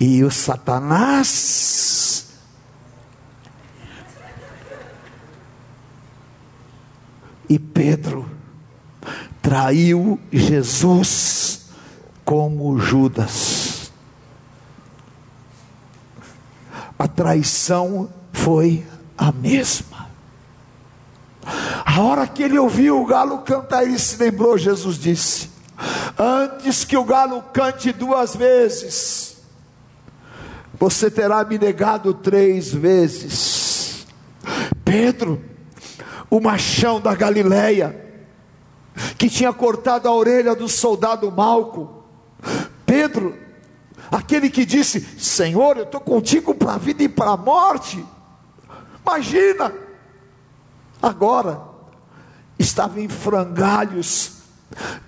E 0.00 0.24
o 0.24 0.30
Satanás 0.30 2.26
e 7.48 7.58
Pedro 7.58 8.28
traiu 9.40 10.18
Jesus 10.32 11.68
como 12.24 12.78
Judas. 12.78 13.92
A 16.98 17.08
traição 17.08 18.12
foi 18.32 18.86
a 19.16 19.32
mesma. 19.32 20.08
A 21.84 22.00
hora 22.00 22.26
que 22.26 22.42
ele 22.42 22.58
ouviu 22.58 23.00
o 23.00 23.06
galo 23.06 23.38
cantar, 23.38 23.84
ele 23.84 23.98
se 23.98 24.16
lembrou, 24.16 24.56
Jesus 24.58 24.96
disse: 24.96 25.50
Antes 26.18 26.59
que 26.84 26.96
o 26.96 27.04
galo 27.04 27.42
cante 27.52 27.92
duas 27.92 28.34
vezes, 28.36 29.36
você 30.74 31.10
terá 31.10 31.44
me 31.44 31.58
negado 31.58 32.14
três 32.14 32.72
vezes. 32.72 34.06
Pedro, 34.84 35.44
o 36.30 36.40
machão 36.40 37.00
da 37.00 37.14
Galileia, 37.14 38.10
que 39.18 39.28
tinha 39.28 39.52
cortado 39.52 40.08
a 40.08 40.14
orelha 40.14 40.54
do 40.54 40.68
soldado 40.68 41.30
Malco. 41.30 42.04
Pedro, 42.86 43.36
aquele 44.10 44.48
que 44.48 44.64
disse: 44.64 45.00
Senhor, 45.18 45.76
eu 45.76 45.84
estou 45.84 46.00
contigo 46.00 46.54
para 46.54 46.74
a 46.74 46.78
vida 46.78 47.02
e 47.02 47.08
para 47.08 47.32
a 47.32 47.36
morte. 47.36 48.04
Imagina, 49.04 49.72
agora 51.02 51.60
estava 52.58 53.00
em 53.00 53.08
frangalhos, 53.08 54.38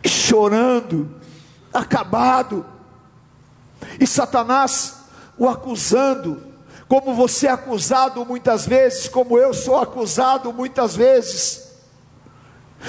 chorando, 0.05 1.22
acabado, 1.73 2.65
e 3.99 4.07
Satanás 4.07 5.03
o 5.39 5.49
acusando, 5.49 6.43
como 6.89 7.15
você 7.15 7.47
é 7.47 7.51
acusado 7.51 8.25
muitas 8.25 8.67
vezes, 8.67 9.09
como 9.09 9.39
eu 9.39 9.55
sou 9.55 9.79
acusado 9.79 10.53
muitas 10.53 10.95
vezes. 10.95 11.73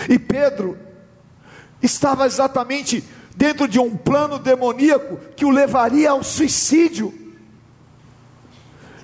E 0.09 0.19
Pedro 0.19 0.77
estava 1.81 2.25
exatamente 2.25 3.03
dentro 3.35 3.67
de 3.67 3.79
um 3.79 3.95
plano 3.95 4.37
demoníaco 4.37 5.17
que 5.35 5.45
o 5.45 5.49
levaria 5.49 6.11
ao 6.11 6.23
suicídio. 6.23 7.13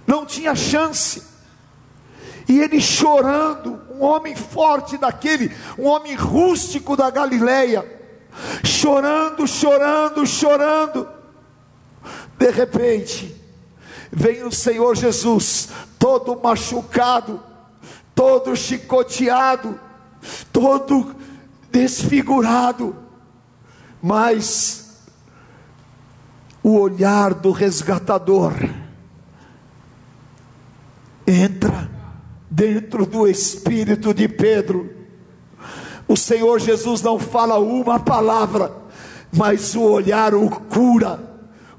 Não 0.05 0.25
tinha 0.25 0.55
chance. 0.55 1.23
E 2.47 2.59
ele 2.59 2.81
chorando, 2.81 3.79
um 3.91 4.01
homem 4.01 4.35
forte 4.35 4.97
daquele, 4.97 5.55
um 5.77 5.85
homem 5.85 6.15
rústico 6.15 6.97
da 6.97 7.09
Galileia, 7.09 7.98
chorando, 8.63 9.47
chorando, 9.47 10.25
chorando 10.25 11.19
de 12.39 12.49
repente, 12.51 13.35
vem 14.09 14.43
o 14.43 14.51
Senhor 14.51 14.95
Jesus, 14.95 15.69
todo 15.99 16.39
machucado, 16.41 17.43
todo 18.15 18.55
chicoteado, 18.55 19.77
todo 20.51 21.13
desfigurado, 21.69 22.95
mas 24.01 25.01
o 26.63 26.79
olhar 26.79 27.33
do 27.33 27.51
resgatador 27.51 28.53
entra 31.27 31.89
dentro 32.49 33.05
do 33.05 33.27
espírito 33.27 34.13
de 34.13 34.29
Pedro. 34.29 34.98
O 36.09 36.17
Senhor 36.17 36.59
Jesus 36.59 37.01
não 37.01 37.17
fala 37.17 37.57
uma 37.57 37.99
palavra, 37.99 38.73
mas 39.31 39.75
o 39.75 39.83
olhar 39.83 40.33
o 40.33 40.49
cura 40.49 41.29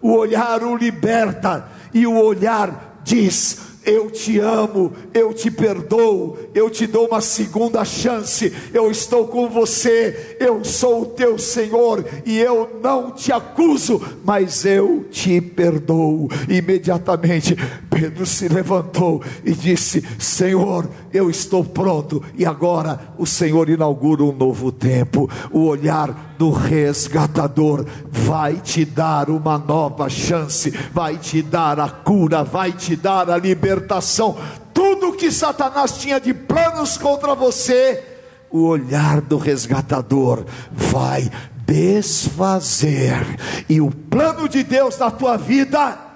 o 0.01 0.12
olhar 0.12 0.62
o 0.62 0.77
liberta 0.77 1.69
e 1.93 2.07
o 2.07 2.16
olhar 2.19 3.01
diz: 3.05 3.59
eu 3.85 4.11
te 4.11 4.38
amo, 4.38 4.93
eu 5.14 5.33
te 5.33 5.51
perdoo, 5.51 6.38
eu 6.55 6.69
te 6.69 6.87
dou 6.87 7.07
uma 7.07 7.21
segunda 7.21 7.85
chance, 7.85 8.53
eu 8.73 8.90
estou 8.90 9.27
com 9.27 9.49
você, 9.49 10.37
eu 10.38 10.64
sou 10.64 11.03
o 11.03 11.07
teu 11.07 11.38
Senhor 11.38 12.05
e 12.27 12.38
eu 12.38 12.79
não 12.83 13.11
te 13.11 13.33
acuso, 13.33 14.01
mas 14.25 14.64
eu 14.64 15.07
te 15.11 15.40
perdoo. 15.40 16.29
Imediatamente 16.49 17.57
Pedro 17.88 18.27
se 18.27 18.49
levantou 18.49 19.23
e 19.45 19.53
disse: 19.53 20.05
Senhor, 20.19 20.88
eu 21.12 21.31
estou 21.31 21.64
pronto, 21.64 22.23
e 22.37 22.45
agora 22.45 23.14
o 23.19 23.27
Senhor 23.27 23.69
inaugura 23.69 24.23
um 24.23 24.33
novo 24.33 24.71
tempo. 24.71 25.29
O 25.51 25.64
olhar 25.64 26.30
do 26.40 26.48
resgatador 26.48 27.84
vai 28.11 28.55
te 28.55 28.82
dar 28.82 29.28
uma 29.28 29.59
nova 29.59 30.09
chance, 30.09 30.70
vai 30.91 31.18
te 31.18 31.43
dar 31.43 31.78
a 31.78 31.86
cura, 31.86 32.43
vai 32.43 32.72
te 32.72 32.97
dar 32.97 33.28
a 33.28 33.36
libertação. 33.36 34.38
Tudo 34.72 35.12
que 35.12 35.30
Satanás 35.30 35.99
tinha 35.99 36.18
de 36.18 36.32
planos 36.32 36.97
contra 36.97 37.34
você, 37.34 38.03
o 38.51 38.62
olhar 38.62 39.20
do 39.20 39.36
resgatador 39.36 40.47
vai 40.72 41.30
desfazer, 41.66 43.22
e 43.68 43.78
o 43.78 43.91
plano 43.91 44.49
de 44.49 44.62
Deus 44.62 44.97
na 44.97 45.11
tua 45.11 45.36
vida 45.36 46.09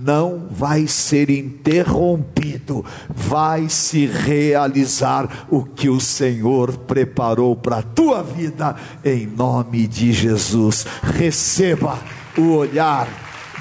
não 0.00 0.46
vai 0.50 0.86
ser 0.86 1.28
interrompido, 1.28 2.84
vai 3.08 3.68
se 3.68 4.06
realizar 4.06 5.46
o 5.50 5.64
que 5.64 5.88
o 5.88 6.00
Senhor 6.00 6.76
preparou 6.78 7.56
para 7.56 7.78
a 7.78 7.82
tua 7.82 8.22
vida, 8.22 8.76
em 9.04 9.26
nome 9.26 9.86
de 9.86 10.12
Jesus. 10.12 10.86
Receba 11.02 11.98
o 12.36 12.52
olhar 12.52 13.08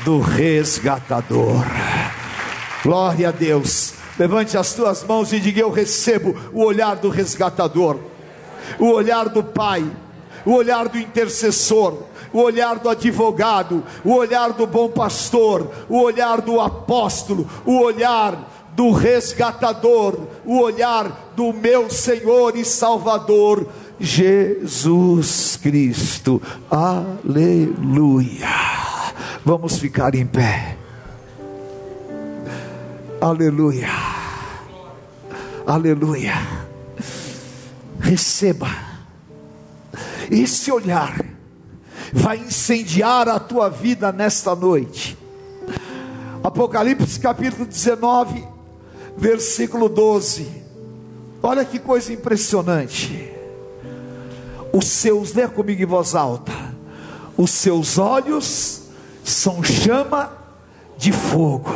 do 0.05 0.19
resgatador. 0.19 1.63
Glória 2.83 3.29
a 3.29 3.31
Deus. 3.31 3.93
Levante 4.19 4.57
as 4.57 4.73
tuas 4.73 5.03
mãos 5.03 5.33
e 5.33 5.39
diga: 5.39 5.61
Eu 5.61 5.71
recebo 5.71 6.35
o 6.53 6.63
olhar 6.63 6.95
do 6.95 7.09
resgatador, 7.09 7.99
o 8.79 8.91
olhar 8.91 9.29
do 9.29 9.43
Pai, 9.43 9.85
o 10.45 10.53
olhar 10.53 10.87
do 10.87 10.97
intercessor, 10.97 12.03
o 12.33 12.39
olhar 12.39 12.79
do 12.79 12.89
advogado, 12.89 13.83
o 14.03 14.13
olhar 14.13 14.53
do 14.53 14.67
bom 14.67 14.89
pastor, 14.89 15.69
o 15.89 16.01
olhar 16.01 16.41
do 16.41 16.59
apóstolo, 16.59 17.47
o 17.65 17.79
olhar 17.79 18.69
do 18.75 18.91
resgatador, 18.91 20.19
o 20.45 20.59
olhar 20.59 21.31
do 21.35 21.51
meu 21.51 21.89
Senhor 21.89 22.55
e 22.55 22.63
Salvador, 22.63 23.67
Jesus 23.99 25.57
Cristo. 25.61 26.41
Aleluia. 26.69 28.47
Vamos 29.43 29.79
ficar 29.79 30.13
em 30.13 30.27
pé. 30.27 30.77
Aleluia. 33.19 33.89
Aleluia. 35.65 36.35
Receba 37.99 38.69
esse 40.29 40.71
olhar 40.71 41.36
vai 42.13 42.37
incendiar 42.37 43.27
a 43.27 43.39
tua 43.39 43.69
vida 43.69 44.11
nesta 44.11 44.55
noite. 44.55 45.17
Apocalipse 46.43 47.19
capítulo 47.19 47.65
19, 47.65 48.45
versículo 49.17 49.89
12. 49.89 50.47
Olha 51.41 51.65
que 51.65 51.79
coisa 51.79 52.13
impressionante. 52.13 53.31
Os 54.71 54.85
seus, 54.85 55.33
lê 55.33 55.47
comigo 55.47 55.81
em 55.81 55.85
voz 55.85 56.15
alta. 56.15 56.51
Os 57.37 57.51
seus 57.51 57.97
olhos 57.97 58.83
são 59.23 59.63
chama 59.63 60.31
de 60.97 61.11
fogo. 61.11 61.71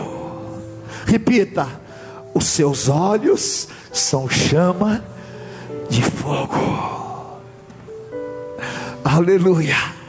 Repita: 1.06 1.68
os 2.34 2.46
seus 2.46 2.90
olhos 2.90 3.68
são 3.92 4.30
chama 4.30 5.04
de 5.90 6.02
fogo. 6.02 6.56
Aleluia 9.04 10.01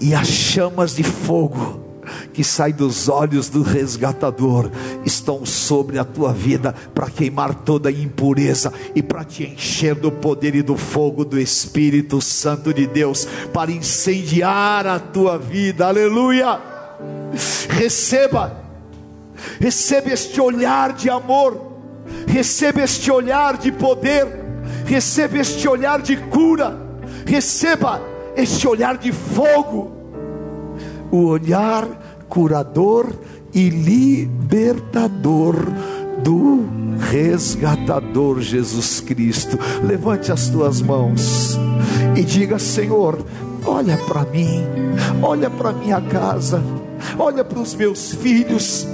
e 0.00 0.14
as 0.14 0.28
chamas 0.28 0.94
de 0.94 1.02
fogo 1.02 1.86
que 2.32 2.44
saem 2.44 2.74
dos 2.74 3.08
olhos 3.08 3.48
do 3.48 3.62
resgatador 3.62 4.70
estão 5.04 5.44
sobre 5.44 5.98
a 5.98 6.04
tua 6.04 6.32
vida 6.32 6.74
para 6.94 7.10
queimar 7.10 7.54
toda 7.54 7.88
a 7.88 7.92
impureza 7.92 8.72
e 8.94 9.02
para 9.02 9.24
te 9.24 9.44
encher 9.44 9.94
do 9.94 10.10
poder 10.10 10.54
e 10.54 10.62
do 10.62 10.76
fogo 10.76 11.24
do 11.24 11.38
Espírito 11.38 12.20
Santo 12.20 12.72
de 12.72 12.86
Deus, 12.86 13.26
para 13.52 13.70
incendiar 13.70 14.86
a 14.86 14.98
tua 14.98 15.38
vida. 15.38 15.86
Aleluia! 15.86 16.60
Receba, 17.68 18.62
receba 19.60 20.10
este 20.10 20.40
olhar 20.40 20.92
de 20.92 21.10
amor, 21.10 21.80
receba 22.26 22.82
este 22.82 23.10
olhar 23.10 23.58
de 23.58 23.72
poder, 23.72 24.26
receba 24.86 25.38
este 25.38 25.68
olhar 25.68 26.00
de 26.00 26.16
cura, 26.16 26.78
receba 27.26 28.15
este 28.36 28.68
olhar 28.68 28.98
de 28.98 29.10
fogo, 29.12 29.90
o 31.10 31.26
olhar 31.26 31.88
curador 32.28 33.06
e 33.54 33.70
libertador 33.70 35.56
do 36.22 36.64
resgatador 37.10 38.40
Jesus 38.40 39.00
Cristo. 39.00 39.58
Levante 39.82 40.30
as 40.30 40.48
tuas 40.48 40.82
mãos 40.82 41.58
e 42.14 42.22
diga: 42.22 42.58
Senhor, 42.58 43.24
olha 43.64 43.96
para 43.96 44.24
mim, 44.24 44.64
olha 45.22 45.48
para 45.48 45.72
minha 45.72 46.00
casa, 46.00 46.62
olha 47.18 47.44
para 47.44 47.58
os 47.58 47.74
meus 47.74 48.12
filhos, 48.12 48.86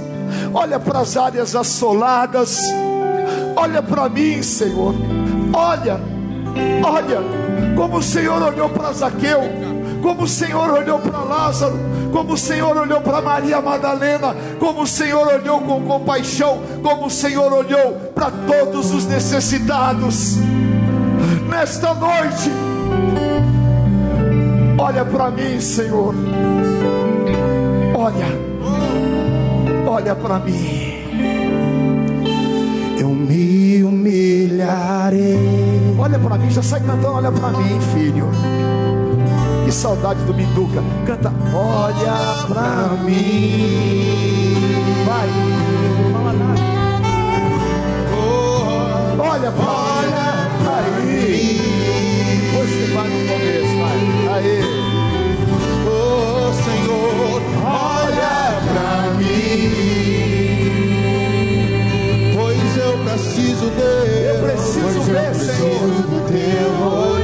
olha 0.53 0.79
para 0.79 0.99
as 0.99 1.17
áreas 1.17 1.55
assoladas, 1.55 2.59
olha 3.55 3.81
para 3.81 4.07
mim, 4.09 4.41
Senhor, 4.41 4.95
olha, 5.53 5.99
olha 6.83 7.19
como 7.75 7.97
o 7.97 8.03
Senhor 8.03 8.41
olhou 8.41 8.69
para 8.69 8.93
Zaqueu, 8.93 9.41
como 10.01 10.23
o 10.23 10.27
Senhor 10.27 10.69
olhou 10.69 10.99
para 10.99 11.19
Lázaro, 11.19 11.79
como 12.11 12.33
o 12.33 12.37
Senhor 12.37 12.77
olhou 12.77 13.01
para 13.01 13.21
Maria 13.21 13.61
Madalena, 13.61 14.35
como 14.59 14.83
o 14.83 14.87
Senhor 14.87 15.27
olhou 15.27 15.61
com 15.61 15.81
compaixão, 15.83 16.59
como 16.81 17.07
o 17.07 17.09
Senhor 17.09 17.51
olhou 17.51 17.93
para 18.13 18.29
todos 18.29 18.93
os 18.93 19.05
necessitados. 19.05 20.37
Nesta 21.49 21.93
noite, 21.93 22.51
olha 24.77 25.05
para 25.05 25.31
mim, 25.31 25.59
Senhor. 25.59 26.13
Olha, 27.95 28.27
olha 29.87 30.15
para 30.15 30.39
mim. 30.39 30.93
Eu 32.99 33.09
me 33.09 33.83
humilharei 33.83 35.52
Olha 36.03 36.19
para 36.19 36.37
mim, 36.37 36.51
já 36.51 36.61
sai 36.61 36.81
cantando, 36.81 37.13
olha 37.13 37.31
para 37.31 37.57
mim, 37.57 37.79
filho. 37.93 38.29
Que 39.63 39.71
saudade 39.71 40.21
do 40.25 40.33
Minduca. 40.33 40.83
Canta, 41.05 41.31
olha 41.53 42.43
para 42.45 42.89
mim. 43.05 44.53
Vai, 45.05 45.29
fala 46.11 46.33
nada. 46.33 46.61
Olha 49.17 49.49
para 49.49 49.93
mim. 51.05 51.61
Você 52.51 52.83
vai 52.93 53.07
no 53.07 53.19
começo, 53.29 53.73
vai. 53.79 53.97
Aí. 54.35 54.59
Oh 55.87 56.51
Senhor, 56.51 57.41
olha 57.63 58.35
para 58.73 59.13
mim. 59.13 60.32
Pois 63.03 63.21
eu 63.21 63.31
preciso 63.33 63.69
de 63.71 64.23
Eu 64.23 64.41
preciso 64.41 65.01
ver, 65.01 65.35
Senhor 65.35 66.03
teu 66.27 66.87
olhar. 66.87 67.22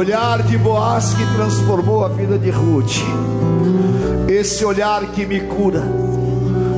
Olhar 0.00 0.42
de 0.42 0.56
Boaz 0.56 1.12
que 1.12 1.26
transformou 1.34 2.02
a 2.02 2.08
vida 2.08 2.38
de 2.38 2.48
Ruth, 2.48 3.02
esse 4.30 4.64
olhar 4.64 5.04
que 5.12 5.26
me 5.26 5.40
cura, 5.42 5.82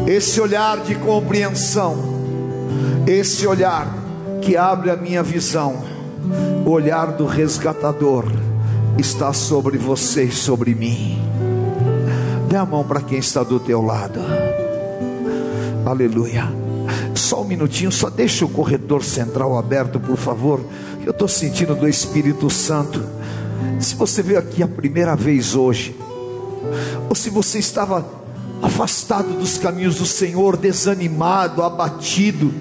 esse 0.09 0.41
olhar 0.41 0.81
de 0.81 0.97
compreensão, 0.97 1.97
esse 3.07 3.47
olhar 3.47 3.87
que 4.41 4.57
abre 4.57 4.91
a 4.91 4.97
minha 4.97 5.23
visão, 5.23 5.85
o 6.67 6.71
olhar 6.71 7.13
do 7.13 7.25
resgatador 7.25 8.25
está 8.99 9.33
sobre 9.33 9.79
você 9.79 10.25
e 10.25 10.33
sobre 10.33 10.75
mim. 10.75 11.23
Dê 12.49 12.57
a 12.57 12.67
mão 12.67 12.83
para 12.83 13.01
quem 13.01 13.19
está 13.19 13.45
do 13.45 13.61
teu 13.61 13.81
lado. 13.83 14.19
Aleluia. 15.87 16.51
Só 17.15 17.43
um 17.43 17.45
minutinho, 17.45 17.93
só 17.93 18.11
deixa 18.11 18.45
o 18.45 18.49
corredor 18.49 19.05
central 19.05 19.57
aberto, 19.57 20.01
por 20.01 20.17
favor. 20.17 20.61
Eu 21.05 21.11
estou 21.11 21.27
sentindo 21.27 21.75
do 21.75 21.89
Espírito 21.89 22.49
Santo. 22.49 23.05
Se 23.81 23.97
você 23.97 24.23
veio 24.23 24.39
aqui 24.39 24.63
a 24.63 24.69
primeira 24.69 25.17
vez 25.17 25.57
hoje, 25.57 25.97
ou 27.09 27.15
se 27.15 27.29
você 27.29 27.59
estava 27.59 28.07
afastado 28.63 29.37
dos 29.37 29.59
caminhos 29.59 29.97
do 29.97 30.07
Senhor, 30.07 30.57
desanimado, 30.57 31.63
abatido, 31.63 32.55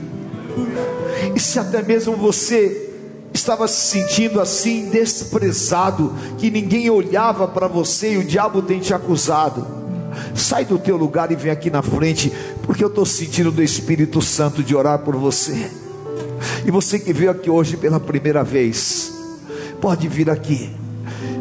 e 1.36 1.40
se 1.40 1.60
até 1.60 1.84
mesmo 1.84 2.16
você 2.16 2.90
estava 3.32 3.68
se 3.68 4.00
sentindo 4.00 4.42
assim 4.42 4.90
desprezado, 4.90 6.14
que 6.40 6.50
ninguém 6.50 6.90
olhava 6.90 7.48
para 7.48 7.68
você 7.68 8.14
e 8.14 8.18
o 8.18 8.24
diabo 8.24 8.64
tem 8.64 8.80
te 8.80 8.94
acusado. 8.94 9.68
Sai 10.34 10.66
do 10.66 10.80
teu 10.80 10.98
lugar 10.98 11.32
e 11.32 11.36
vem 11.36 11.52
aqui 11.52 11.70
na 11.70 11.84
frente, 11.84 12.34
porque 12.64 12.84
eu 12.84 12.90
estou 12.90 13.06
sentindo 13.06 13.52
do 13.52 13.62
Espírito 13.62 14.20
Santo 14.20 14.64
de 14.64 14.76
orar 14.76 15.00
por 15.00 15.16
você. 15.16 15.70
E 16.66 16.72
você 16.72 17.00
que 17.00 17.12
veio 17.12 17.32
aqui 17.32 17.50
hoje 17.50 17.76
pela 17.76 18.00
primeira 18.00 18.44
vez, 18.44 19.12
pode 19.80 20.08
vir 20.08 20.30
aqui, 20.30 20.70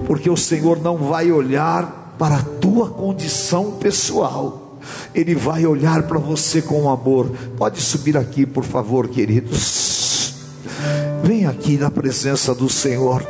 porque 0.07 0.31
o 0.31 0.37
Senhor 0.37 0.81
não 0.81 0.97
vai 0.97 1.31
olhar 1.31 2.15
para 2.19 2.37
a 2.37 2.43
tua 2.43 2.89
condição 2.91 3.73
pessoal, 3.73 4.79
Ele 5.15 5.35
vai 5.35 5.67
olhar 5.67 6.05
para 6.05 6.19
você 6.19 6.63
com 6.63 6.91
amor. 6.91 7.31
Pode 7.57 7.81
subir 7.81 8.17
aqui, 8.17 8.47
por 8.47 8.65
favor, 8.65 9.09
queridos. 9.09 10.35
Vem 11.23 11.47
aqui 11.47 11.77
na 11.77 11.91
presença 11.91 12.55
do 12.55 12.69
Senhor. 12.69 13.27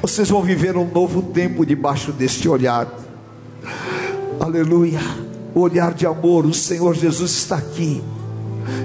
Vocês 0.00 0.28
vão 0.28 0.42
viver 0.42 0.76
um 0.76 0.90
novo 0.90 1.22
tempo 1.22 1.64
debaixo 1.64 2.12
deste 2.12 2.48
olhar. 2.48 2.86
Aleluia. 4.38 5.00
Olhar 5.54 5.92
de 5.92 6.06
amor, 6.06 6.46
o 6.46 6.54
Senhor 6.54 6.94
Jesus 6.94 7.32
está 7.32 7.56
aqui. 7.56 8.02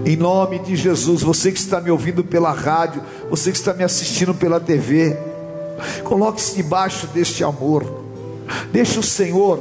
Em 0.05 0.15
nome 0.15 0.59
de 0.59 0.75
Jesus, 0.75 1.21
você 1.21 1.51
que 1.51 1.59
está 1.59 1.79
me 1.79 1.91
ouvindo 1.91 2.23
pela 2.23 2.51
rádio, 2.51 3.01
você 3.29 3.51
que 3.51 3.57
está 3.57 3.73
me 3.73 3.83
assistindo 3.83 4.33
pela 4.33 4.59
TV, 4.59 5.17
coloque-se 6.03 6.55
debaixo 6.55 7.07
deste 7.07 7.43
amor. 7.43 8.03
Deixe 8.71 8.99
o 8.99 9.03
Senhor 9.03 9.59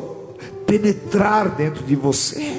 penetrar 0.66 1.48
dentro 1.50 1.84
de 1.84 1.94
você. 1.94 2.56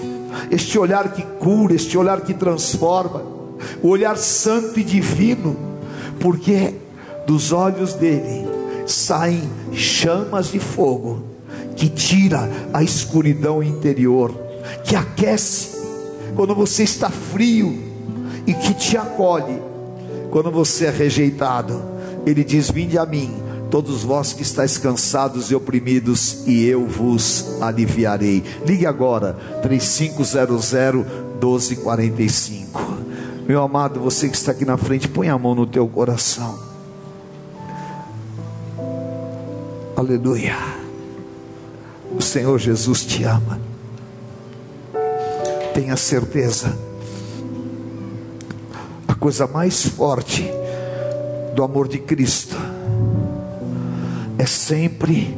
Este 0.49 0.77
olhar 0.77 1.13
que 1.13 1.21
cura, 1.39 1.73
este 1.73 1.97
olhar 1.97 2.21
que 2.21 2.33
transforma, 2.33 3.23
o 3.81 3.89
olhar 3.89 4.17
santo 4.17 4.79
e 4.79 4.83
divino, 4.83 5.55
porque 6.19 6.75
dos 7.25 7.51
olhos 7.51 7.93
dele 7.93 8.47
saem 8.85 9.49
chamas 9.71 10.51
de 10.51 10.59
fogo 10.59 11.23
que 11.75 11.89
tira 11.89 12.49
a 12.73 12.83
escuridão 12.83 13.63
interior, 13.63 14.33
que 14.83 14.95
aquece 14.95 15.72
quando 16.35 16.55
você 16.55 16.83
está 16.83 17.09
frio 17.09 17.77
e 18.45 18.53
que 18.53 18.73
te 18.73 18.97
acolhe 18.97 19.61
quando 20.29 20.51
você 20.51 20.85
é 20.85 20.89
rejeitado. 20.89 21.81
Ele 22.25 22.43
diz: 22.43 22.71
Vinde 22.71 22.97
a 22.97 23.05
mim, 23.05 23.31
todos 23.69 24.03
vós 24.03 24.33
que 24.33 24.41
estáis 24.41 24.77
cansados 24.77 25.51
e 25.51 25.55
oprimidos, 25.55 26.47
e 26.47 26.65
eu 26.65 26.87
vos 26.87 27.61
aliviarei. 27.61 28.43
Ligue 28.65 28.85
agora, 28.85 29.33
3500 29.61 30.73
1245. 31.41 32.93
Meu 33.47 33.61
amado, 33.61 33.99
você 33.99 34.29
que 34.29 34.37
está 34.37 34.51
aqui 34.51 34.63
na 34.63 34.77
frente, 34.77 35.07
põe 35.07 35.27
a 35.29 35.37
mão 35.37 35.53
no 35.53 35.67
teu 35.67 35.87
coração. 35.87 36.57
Aleluia. 39.95 40.55
O 42.15 42.21
Senhor 42.21 42.57
Jesus 42.57 43.05
te 43.05 43.23
ama. 43.23 43.72
Tenha 45.73 45.97
certeza. 45.97 46.77
A 49.07 49.15
coisa 49.15 49.47
mais 49.47 49.85
forte 49.85 50.49
do 51.55 51.63
amor 51.63 51.87
de 51.87 51.97
Cristo 51.99 52.55
é 54.37 54.45
sempre 54.45 55.37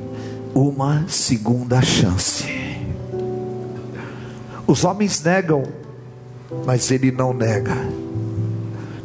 uma 0.53 1.05
segunda 1.07 1.81
chance. 1.81 2.45
Os 4.67 4.83
homens 4.83 5.21
negam, 5.21 5.63
mas 6.65 6.89
Ele 6.91 7.11
não 7.11 7.33
nega. 7.33 7.75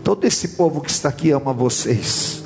Todo 0.02 0.24
esse 0.24 0.48
povo 0.48 0.80
que 0.80 0.90
está 0.90 1.10
aqui 1.10 1.30
ama 1.30 1.52
vocês, 1.52 2.42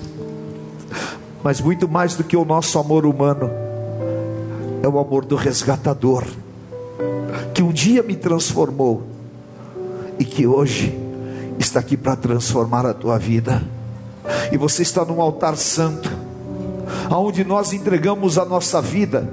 mas 1.43 1.61
muito 1.61 1.89
mais 1.89 2.17
do 2.17 2.25
que 2.25 2.37
o 2.37 2.45
nosso 2.45 2.79
amor 2.79 3.07
humano, 3.07 3.51
é 4.83 4.89
o 4.89 4.99
amor 4.99 5.25
do 5.25 5.37
resgatador, 5.37 6.25
que 7.55 7.63
um 7.63 7.73
dia 7.73 8.03
me 8.03 8.17
transformou 8.17 9.05
e 10.19 10.25
que 10.25 10.45
hoje 10.45 10.99
está 11.57 11.79
aqui 11.79 11.97
para 11.97 12.17
transformar 12.17 12.85
a 12.85 12.93
tua 12.93 13.17
vida. 13.17 13.63
E 14.51 14.57
você 14.57 14.83
está 14.83 15.05
num 15.05 15.21
altar 15.21 15.57
santo, 15.57 16.11
aonde 17.09 17.45
nós 17.45 17.73
entregamos 17.73 18.39
a 18.39 18.45
nossa 18.45 18.83
vida 18.83 19.33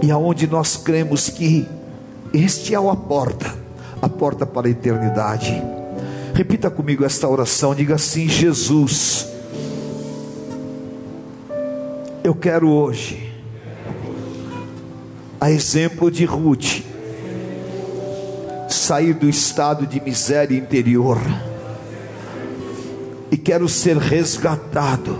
e 0.00 0.12
aonde 0.12 0.46
nós 0.46 0.76
cremos 0.76 1.28
que 1.28 1.66
este 2.32 2.74
é 2.74 2.76
a 2.76 2.94
porta, 2.94 3.52
a 4.00 4.08
porta 4.08 4.46
para 4.46 4.68
a 4.68 4.70
eternidade. 4.70 5.60
Repita 6.34 6.70
comigo 6.70 7.04
esta 7.04 7.28
oração, 7.28 7.74
diga 7.74 7.96
assim: 7.96 8.28
Jesus, 8.28 9.26
eu 12.22 12.34
quero 12.34 12.68
hoje, 12.68 13.32
a 15.40 15.50
exemplo 15.50 16.10
de 16.10 16.24
Ruth, 16.24 16.83
sair 18.94 19.12
do 19.12 19.28
estado 19.28 19.88
de 19.88 20.00
miséria 20.00 20.56
interior. 20.56 21.18
E 23.28 23.36
quero 23.36 23.68
ser 23.68 23.96
resgatado, 23.96 25.18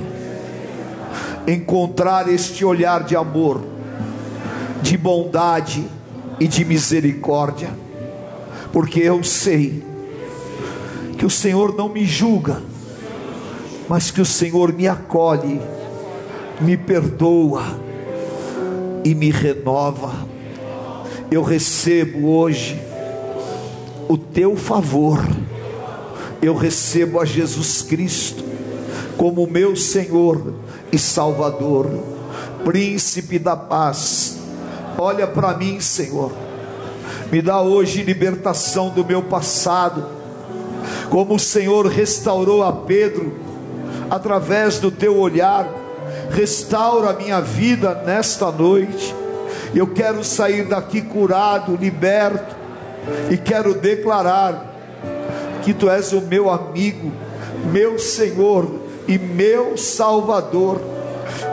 encontrar 1.45 2.29
este 2.29 2.65
olhar 2.65 3.03
de 3.03 3.17
amor, 3.17 3.65
de 4.81 4.97
bondade 4.97 5.85
e 6.39 6.47
de 6.47 6.65
misericórdia, 6.65 7.71
porque 8.73 9.01
eu 9.01 9.25
sei 9.25 9.83
que 11.19 11.27
o 11.27 11.31
Senhor 11.31 11.75
não 11.75 11.89
me 11.89 12.07
julga, 12.07 12.63
mas 13.89 14.13
que 14.13 14.21
o 14.21 14.27
Senhor 14.27 14.73
me 14.73 14.87
acolhe, 14.87 15.61
me 16.61 16.77
perdoa 16.77 17.65
e 19.05 19.17
me 19.17 19.33
renova. 19.33 20.13
Eu 21.29 21.43
recebo 21.43 22.29
hoje 22.29 22.94
o 24.09 24.17
teu 24.17 24.57
favor, 24.57 25.19
eu 26.43 26.55
recebo 26.55 27.21
a 27.21 27.25
Jesus 27.25 27.83
Cristo 27.83 28.45
como 29.17 29.47
meu 29.47 29.77
Senhor 29.77 30.55
e 30.93 30.99
Salvador, 30.99 31.89
Príncipe 32.65 33.39
da 33.39 33.55
paz. 33.55 34.39
Olha 34.97 35.27
para 35.27 35.57
mim, 35.57 35.81
Senhor, 35.81 36.33
me 37.31 37.43
dá 37.43 37.61
hoje 37.61 38.03
libertação 38.03 38.89
do 38.89 39.05
meu 39.05 39.23
passado, 39.23 40.07
como 41.11 41.35
o 41.35 41.39
Senhor 41.39 41.87
restaurou 41.87 42.63
a 42.63 42.73
Pedro 42.73 43.35
através 44.11 44.79
do 44.79 44.91
teu 44.91 45.19
olhar, 45.19 45.69
restaura 46.31 47.11
a 47.11 47.13
minha 47.13 47.41
vida 47.41 48.03
nesta 48.07 48.51
noite. 48.51 49.15
Eu 49.75 49.89
quero 49.89 50.25
sair 50.25 50.67
daqui 50.67 51.03
curado, 51.03 51.77
liberto, 51.77 52.54
e 53.31 53.37
quero 53.37 53.75
declarar 53.75 54.73
que 55.63 55.73
tu 55.73 55.89
és 55.89 56.13
o 56.13 56.21
meu 56.21 56.51
amigo, 56.51 57.11
meu 57.73 57.99
Senhor 57.99 58.81
e 59.09 59.19
meu 59.19 59.77
Salvador, 59.77 60.81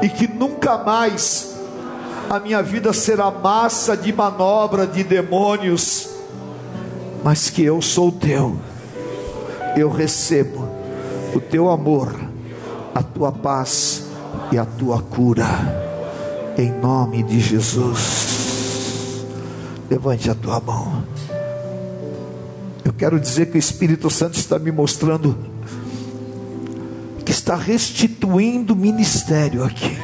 e 0.02 0.10
que 0.10 0.28
nunca 0.28 0.78
mais 0.78 1.56
a 2.30 2.40
minha 2.40 2.62
vida 2.62 2.94
será 2.94 3.30
massa 3.30 3.96
de 3.96 4.14
manobra 4.14 4.88
de 4.88 5.04
demônios, 5.04 6.10
mas 7.24 7.50
que 7.50 7.64
eu 7.64 7.82
sou 7.82 8.12
teu, 8.12 8.58
eu 9.76 9.90
recebo 9.90 10.68
o 11.34 11.40
teu 11.40 11.70
amor, 11.70 12.14
a 12.94 13.02
tua 13.04 13.32
paz 13.32 14.04
e 14.52 14.58
a 14.58 14.66
tua 14.66 15.02
cura, 15.02 15.46
em 16.58 16.72
nome 16.72 17.24
de 17.24 17.40
Jesus. 17.40 19.26
Levante 19.90 20.30
a 20.30 20.36
tua 20.36 20.60
mão. 20.60 21.04
Quero 23.02 23.20
dizer 23.20 23.48
que 23.48 23.58
o 23.58 23.58
Espírito 23.58 24.12
Santo 24.12 24.38
está 24.38 24.60
me 24.60 24.72
mostrando 24.72 25.36
que 27.26 27.32
está 27.32 27.56
restituindo 27.56 28.76
ministério 28.76 29.64
aqui, 29.64 29.98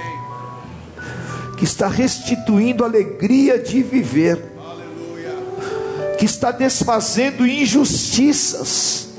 que 1.58 1.64
está 1.64 1.88
restituindo 1.88 2.84
alegria 2.84 3.60
de 3.60 3.84
viver, 3.84 4.44
que 6.18 6.26
está 6.26 6.50
desfazendo 6.50 7.46
injustiças, 7.46 9.10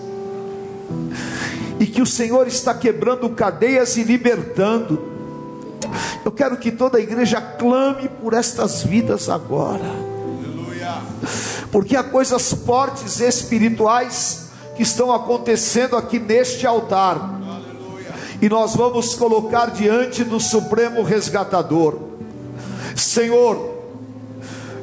e 1.78 1.86
que 1.86 2.02
o 2.02 2.06
Senhor 2.06 2.48
está 2.48 2.74
quebrando 2.74 3.30
cadeias 3.30 3.96
e 3.96 4.02
libertando. 4.02 5.00
Eu 6.24 6.32
quero 6.32 6.56
que 6.56 6.72
toda 6.72 6.98
a 6.98 7.00
igreja 7.00 7.40
clame 7.40 8.08
por 8.08 8.34
estas 8.34 8.82
vidas 8.82 9.28
agora, 9.28 10.07
porque 11.70 11.96
há 11.96 12.02
coisas 12.02 12.52
fortes 12.52 13.20
espirituais 13.20 14.48
que 14.76 14.82
estão 14.82 15.12
acontecendo 15.12 15.96
aqui 15.96 16.18
neste 16.18 16.66
altar. 16.66 17.38
E 18.40 18.48
nós 18.48 18.76
vamos 18.76 19.14
colocar 19.14 19.70
diante 19.70 20.22
do 20.22 20.38
Supremo 20.38 21.02
Resgatador. 21.02 21.98
Senhor, 22.94 23.78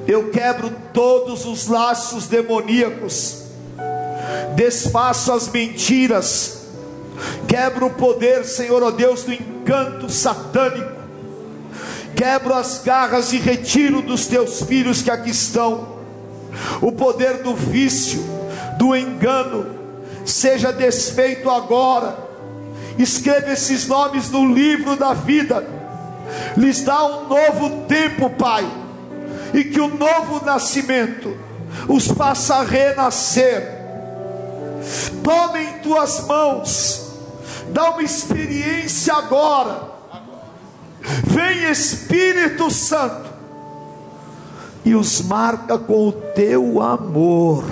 eu 0.07 0.29
quebro 0.29 0.71
todos 0.93 1.45
os 1.45 1.67
laços 1.67 2.27
demoníacos, 2.27 3.43
desfaço 4.55 5.31
as 5.31 5.47
mentiras, 5.47 6.67
quebro 7.47 7.87
o 7.87 7.93
poder, 7.93 8.43
Senhor, 8.45 8.83
ó 8.83 8.87
oh 8.87 8.91
Deus, 8.91 9.23
do 9.23 9.33
encanto 9.33 10.11
satânico, 10.11 10.91
quebro 12.15 12.53
as 12.53 12.81
garras 12.83 13.33
e 13.33 13.37
retiro 13.37 14.01
dos 14.01 14.27
teus 14.27 14.61
filhos 14.61 15.01
que 15.01 15.09
aqui 15.09 15.31
estão, 15.31 15.94
o 16.81 16.91
poder 16.91 17.43
do 17.43 17.55
vício, 17.55 18.23
do 18.77 18.95
engano, 18.95 19.67
seja 20.25 20.71
desfeito 20.71 21.49
agora 21.49 22.25
escreva 22.97 23.51
esses 23.51 23.87
nomes 23.87 24.29
no 24.31 24.51
livro 24.53 24.95
da 24.95 25.13
vida, 25.13 25.65
lhes 26.55 26.81
dá 26.81 27.05
um 27.05 27.27
novo 27.27 27.85
tempo, 27.87 28.29
Pai, 28.29 28.65
e 29.53 29.63
que 29.63 29.79
o 29.79 29.87
novo 29.87 30.43
nascimento 30.45 31.37
os 31.87 32.07
faça 32.07 32.61
renascer. 32.63 33.83
Tome 35.23 35.59
em 35.59 35.79
tuas 35.79 36.25
mãos, 36.25 37.11
dá 37.69 37.91
uma 37.91 38.03
experiência 38.03 39.13
agora. 39.13 39.95
Vem 41.25 41.69
Espírito 41.69 42.71
Santo 42.71 43.24
e 44.85 44.95
os 44.95 45.21
marca 45.23 45.77
com 45.77 46.07
o 46.07 46.11
teu 46.11 46.81
amor 46.81 47.65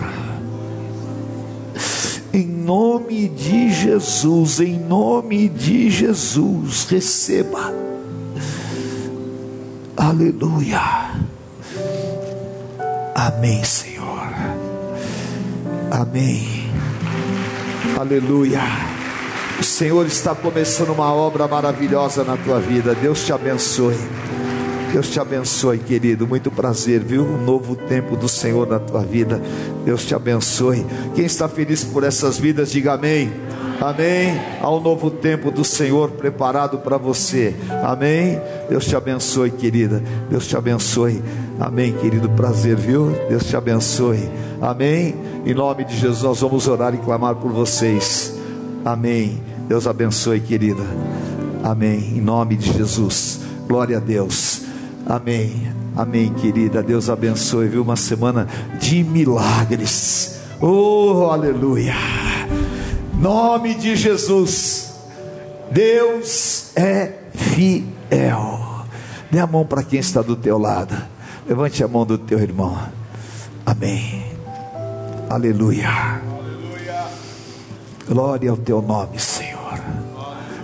em 2.33 2.47
nome 2.47 3.29
de 3.29 3.71
Jesus, 3.71 4.59
em 4.59 4.79
nome 4.79 5.47
de 5.47 5.91
Jesus, 5.91 6.85
receba. 6.89 7.71
Aleluia. 9.95 10.81
Amém, 13.13 13.63
Senhor. 13.63 14.33
Amém. 15.91 16.71
Aleluia. 17.99 18.61
O 19.59 19.63
Senhor 19.63 20.07
está 20.07 20.33
começando 20.33 20.89
uma 20.89 21.13
obra 21.13 21.47
maravilhosa 21.47 22.23
na 22.23 22.35
tua 22.35 22.59
vida. 22.59 22.95
Deus 22.95 23.23
te 23.23 23.31
abençoe. 23.31 23.95
Deus 24.93 25.09
te 25.09 25.19
abençoe, 25.19 25.79
querido. 25.79 26.27
Muito 26.27 26.51
prazer, 26.51 27.03
viu? 27.03 27.23
Um 27.23 27.43
novo 27.43 27.75
tempo 27.75 28.15
do 28.15 28.29
Senhor 28.29 28.67
na 28.67 28.77
tua 28.77 29.01
vida. 29.01 29.41
Deus 29.83 30.05
te 30.05 30.13
abençoe. 30.13 30.85
Quem 31.15 31.25
está 31.25 31.49
feliz 31.49 31.83
por 31.83 32.03
essas 32.03 32.37
vidas, 32.37 32.71
diga 32.71 32.93
amém. 32.93 33.33
Amém. 33.81 34.39
Há 34.61 34.69
um 34.69 34.79
novo 34.79 35.09
tempo 35.09 35.49
do 35.49 35.63
Senhor 35.63 36.11
preparado 36.11 36.77
para 36.77 36.95
você. 36.95 37.55
Amém. 37.83 38.39
Deus 38.69 38.85
te 38.85 38.95
abençoe, 38.95 39.49
querida. 39.49 40.03
Deus 40.29 40.45
te 40.45 40.55
abençoe. 40.55 41.23
Amém, 41.59 41.91
querido. 41.93 42.29
Prazer, 42.29 42.75
viu? 42.75 43.09
Deus 43.27 43.45
te 43.45 43.55
abençoe. 43.55 44.29
Amém. 44.61 45.15
Em 45.43 45.55
nome 45.55 45.85
de 45.85 45.97
Jesus, 45.97 46.21
nós 46.21 46.39
vamos 46.39 46.67
orar 46.67 46.93
e 46.93 46.99
clamar 46.99 47.33
por 47.37 47.51
vocês. 47.51 48.35
Amém. 48.85 49.41
Deus 49.67 49.87
abençoe, 49.87 50.39
querida. 50.39 50.83
Amém. 51.63 52.13
Em 52.15 52.21
nome 52.21 52.55
de 52.55 52.71
Jesus. 52.71 53.39
Glória 53.67 53.97
a 53.97 53.99
Deus. 53.99 54.62
Amém. 55.05 55.71
Amém, 55.95 56.33
querida. 56.33 56.81
Deus 56.81 57.09
abençoe, 57.09 57.67
viu? 57.67 57.81
Uma 57.81 57.95
semana 57.95 58.47
de 58.79 59.03
milagres. 59.03 60.39
Oh, 60.59 61.29
aleluia. 61.31 61.93
Nome 63.19 63.75
de 63.75 63.95
Jesus. 63.95 64.93
Deus 65.71 66.71
é 66.75 67.13
fiel. 67.33 68.85
Dê 69.29 69.39
a 69.39 69.47
mão 69.47 69.65
para 69.65 69.83
quem 69.83 69.99
está 69.99 70.21
do 70.21 70.35
teu 70.35 70.57
lado. 70.57 70.95
Levante 71.47 71.83
a 71.83 71.87
mão 71.87 72.05
do 72.05 72.17
teu 72.17 72.39
irmão. 72.39 72.77
Amém. 73.65 74.25
Aleluia. 75.29 76.21
Glória 78.07 78.51
ao 78.51 78.57
teu 78.57 78.81
nome, 78.81 79.19
Senhor. 79.19 79.79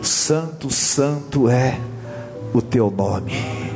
Santo, 0.02 0.72
santo 0.72 1.50
é 1.50 1.80
o 2.54 2.62
teu 2.62 2.92
nome. 2.92 3.69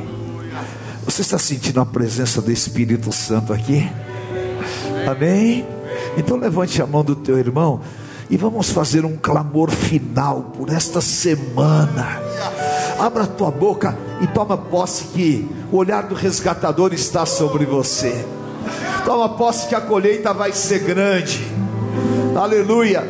Você 1.04 1.20
está 1.20 1.38
sentindo 1.38 1.80
a 1.80 1.86
presença 1.86 2.40
do 2.40 2.50
Espírito 2.50 3.12
Santo 3.12 3.52
aqui? 3.52 3.86
Amém? 5.06 5.66
Então 6.16 6.36
levante 6.36 6.80
a 6.80 6.86
mão 6.86 7.04
do 7.04 7.14
teu 7.14 7.38
irmão 7.38 7.82
e 8.30 8.38
vamos 8.38 8.70
fazer 8.70 9.04
um 9.04 9.14
clamor 9.14 9.70
final 9.70 10.52
por 10.56 10.70
esta 10.70 11.02
semana. 11.02 12.22
Abra 12.98 13.24
a 13.24 13.26
tua 13.26 13.50
boca 13.50 13.96
e 14.22 14.26
toma 14.28 14.56
posse 14.56 15.04
que 15.08 15.46
o 15.70 15.76
olhar 15.76 16.04
do 16.04 16.14
resgatador 16.14 16.94
está 16.94 17.26
sobre 17.26 17.66
você. 17.66 18.24
Toma 19.04 19.28
posse 19.28 19.68
que 19.68 19.74
a 19.74 19.82
colheita 19.82 20.32
vai 20.32 20.52
ser 20.52 20.78
grande. 20.80 21.38
Aleluia. 22.34 23.04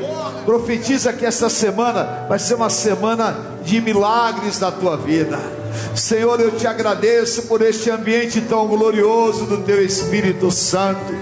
Profetiza 0.45 1.13
que 1.13 1.25
esta 1.25 1.49
semana 1.49 2.27
vai 2.29 2.41
ser 2.41 2.55
uma 2.55 2.69
semana 2.69 3.37
de 3.65 3.81
milagres 3.81 4.59
na 4.59 4.73
tua 4.73 4.97
vida 4.97 5.64
Senhor, 5.95 6.41
eu 6.41 6.53
te 6.53 6.67
agradeço 6.67 7.43
por 7.43 7.63
este 7.63 7.91
ambiente 7.91 8.41
tão 8.41 8.67
glorioso 8.67 9.47
do 9.47 9.59
Teu 9.59 9.85
Espírito 9.85 10.51
Santo. 10.51 11.15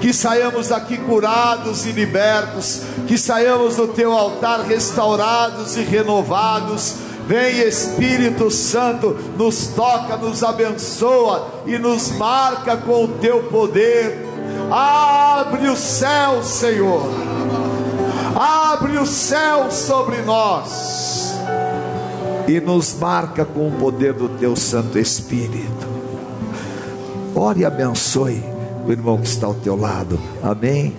Que 0.00 0.12
saiamos 0.12 0.68
daqui 0.68 0.96
curados 0.98 1.86
e 1.86 1.92
libertos, 1.92 2.82
que 3.06 3.16
saiamos 3.16 3.76
do 3.76 3.88
Teu 3.88 4.12
altar 4.12 4.60
restaurados 4.62 5.76
e 5.76 5.82
renovados. 5.82 6.94
Vem 7.26 7.60
Espírito 7.60 8.50
Santo, 8.50 9.16
nos 9.38 9.68
toca, 9.68 10.16
nos 10.16 10.42
abençoa 10.42 11.62
e 11.66 11.78
nos 11.78 12.10
marca 12.12 12.76
com 12.76 13.04
o 13.04 13.08
Teu 13.08 13.44
poder. 13.44 14.26
Abre 14.70 15.68
o 15.68 15.76
céu, 15.76 16.42
Senhor 16.42 17.32
Abre 18.34 18.98
o 18.98 19.06
céu 19.06 19.70
sobre 19.70 20.22
nós 20.22 21.31
e 22.48 22.60
nos 22.60 22.94
marca 22.98 23.44
com 23.44 23.68
o 23.68 23.72
poder 23.72 24.12
do 24.12 24.28
teu 24.28 24.56
Santo 24.56 24.98
Espírito. 24.98 25.86
Ore 27.34 27.60
e 27.60 27.64
abençoe 27.64 28.42
o 28.86 28.90
irmão 28.90 29.18
que 29.18 29.26
está 29.26 29.46
ao 29.46 29.54
teu 29.54 29.76
lado. 29.76 30.18
Amém. 30.42 30.94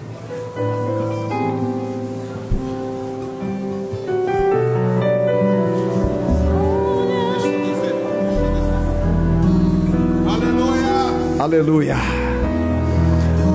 Aleluia. 11.39 11.97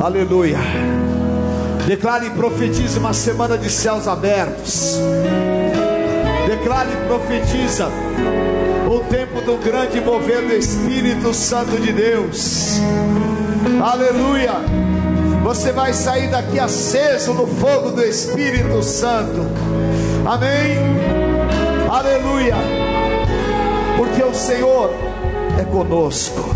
Aleluia. 0.02 0.58
Declare 1.86 2.26
e 2.26 2.30
profetize 2.30 2.98
uma 2.98 3.14
semana 3.14 3.56
de 3.56 3.70
céus 3.70 4.06
abertos. 4.06 4.98
Declare 6.58 6.88
e 6.92 6.96
profetiza 7.06 7.88
o 8.90 8.98
tempo 9.08 9.40
do 9.42 9.56
grande 9.58 10.00
mover 10.00 10.42
do 10.42 10.54
Espírito 10.54 11.32
Santo 11.32 11.80
de 11.80 11.92
Deus. 11.92 12.80
Aleluia. 13.80 14.54
Você 15.44 15.70
vai 15.70 15.92
sair 15.92 16.28
daqui 16.28 16.58
aceso 16.58 17.32
no 17.32 17.46
fogo 17.46 17.92
do 17.92 18.02
Espírito 18.02 18.82
Santo. 18.82 19.46
Amém. 20.26 20.78
Aleluia. 21.88 22.56
Porque 23.96 24.24
o 24.24 24.34
Senhor 24.34 24.92
é 25.60 25.64
conosco. 25.64 26.50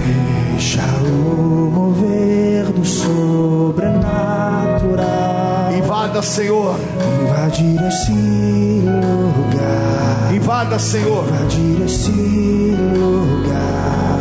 Deixa 0.51 0.83
o 1.05 1.71
mover 1.73 2.65
do 2.67 2.85
sobrenatural 2.85 5.71
Invada, 5.79 6.21
Senhor. 6.23 6.75
invadir 7.23 7.81
esse 7.87 8.11
lugar. 8.11 9.42
Invada, 10.33 10.79
Senhor. 10.79 11.27
Invadir 11.29 11.85
esse 11.85 12.11
lugar. 12.11 14.12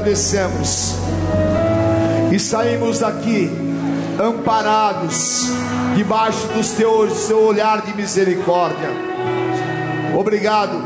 Agradecemos. 0.00 0.94
E 2.32 2.38
saímos 2.38 3.00
daqui 3.00 3.50
amparados 4.18 5.50
debaixo 5.94 6.46
dos 6.48 6.70
teus 6.70 7.12
seu 7.12 7.42
olhar 7.42 7.82
de 7.82 7.94
misericórdia. 7.94 8.88
Obrigado 10.16 10.82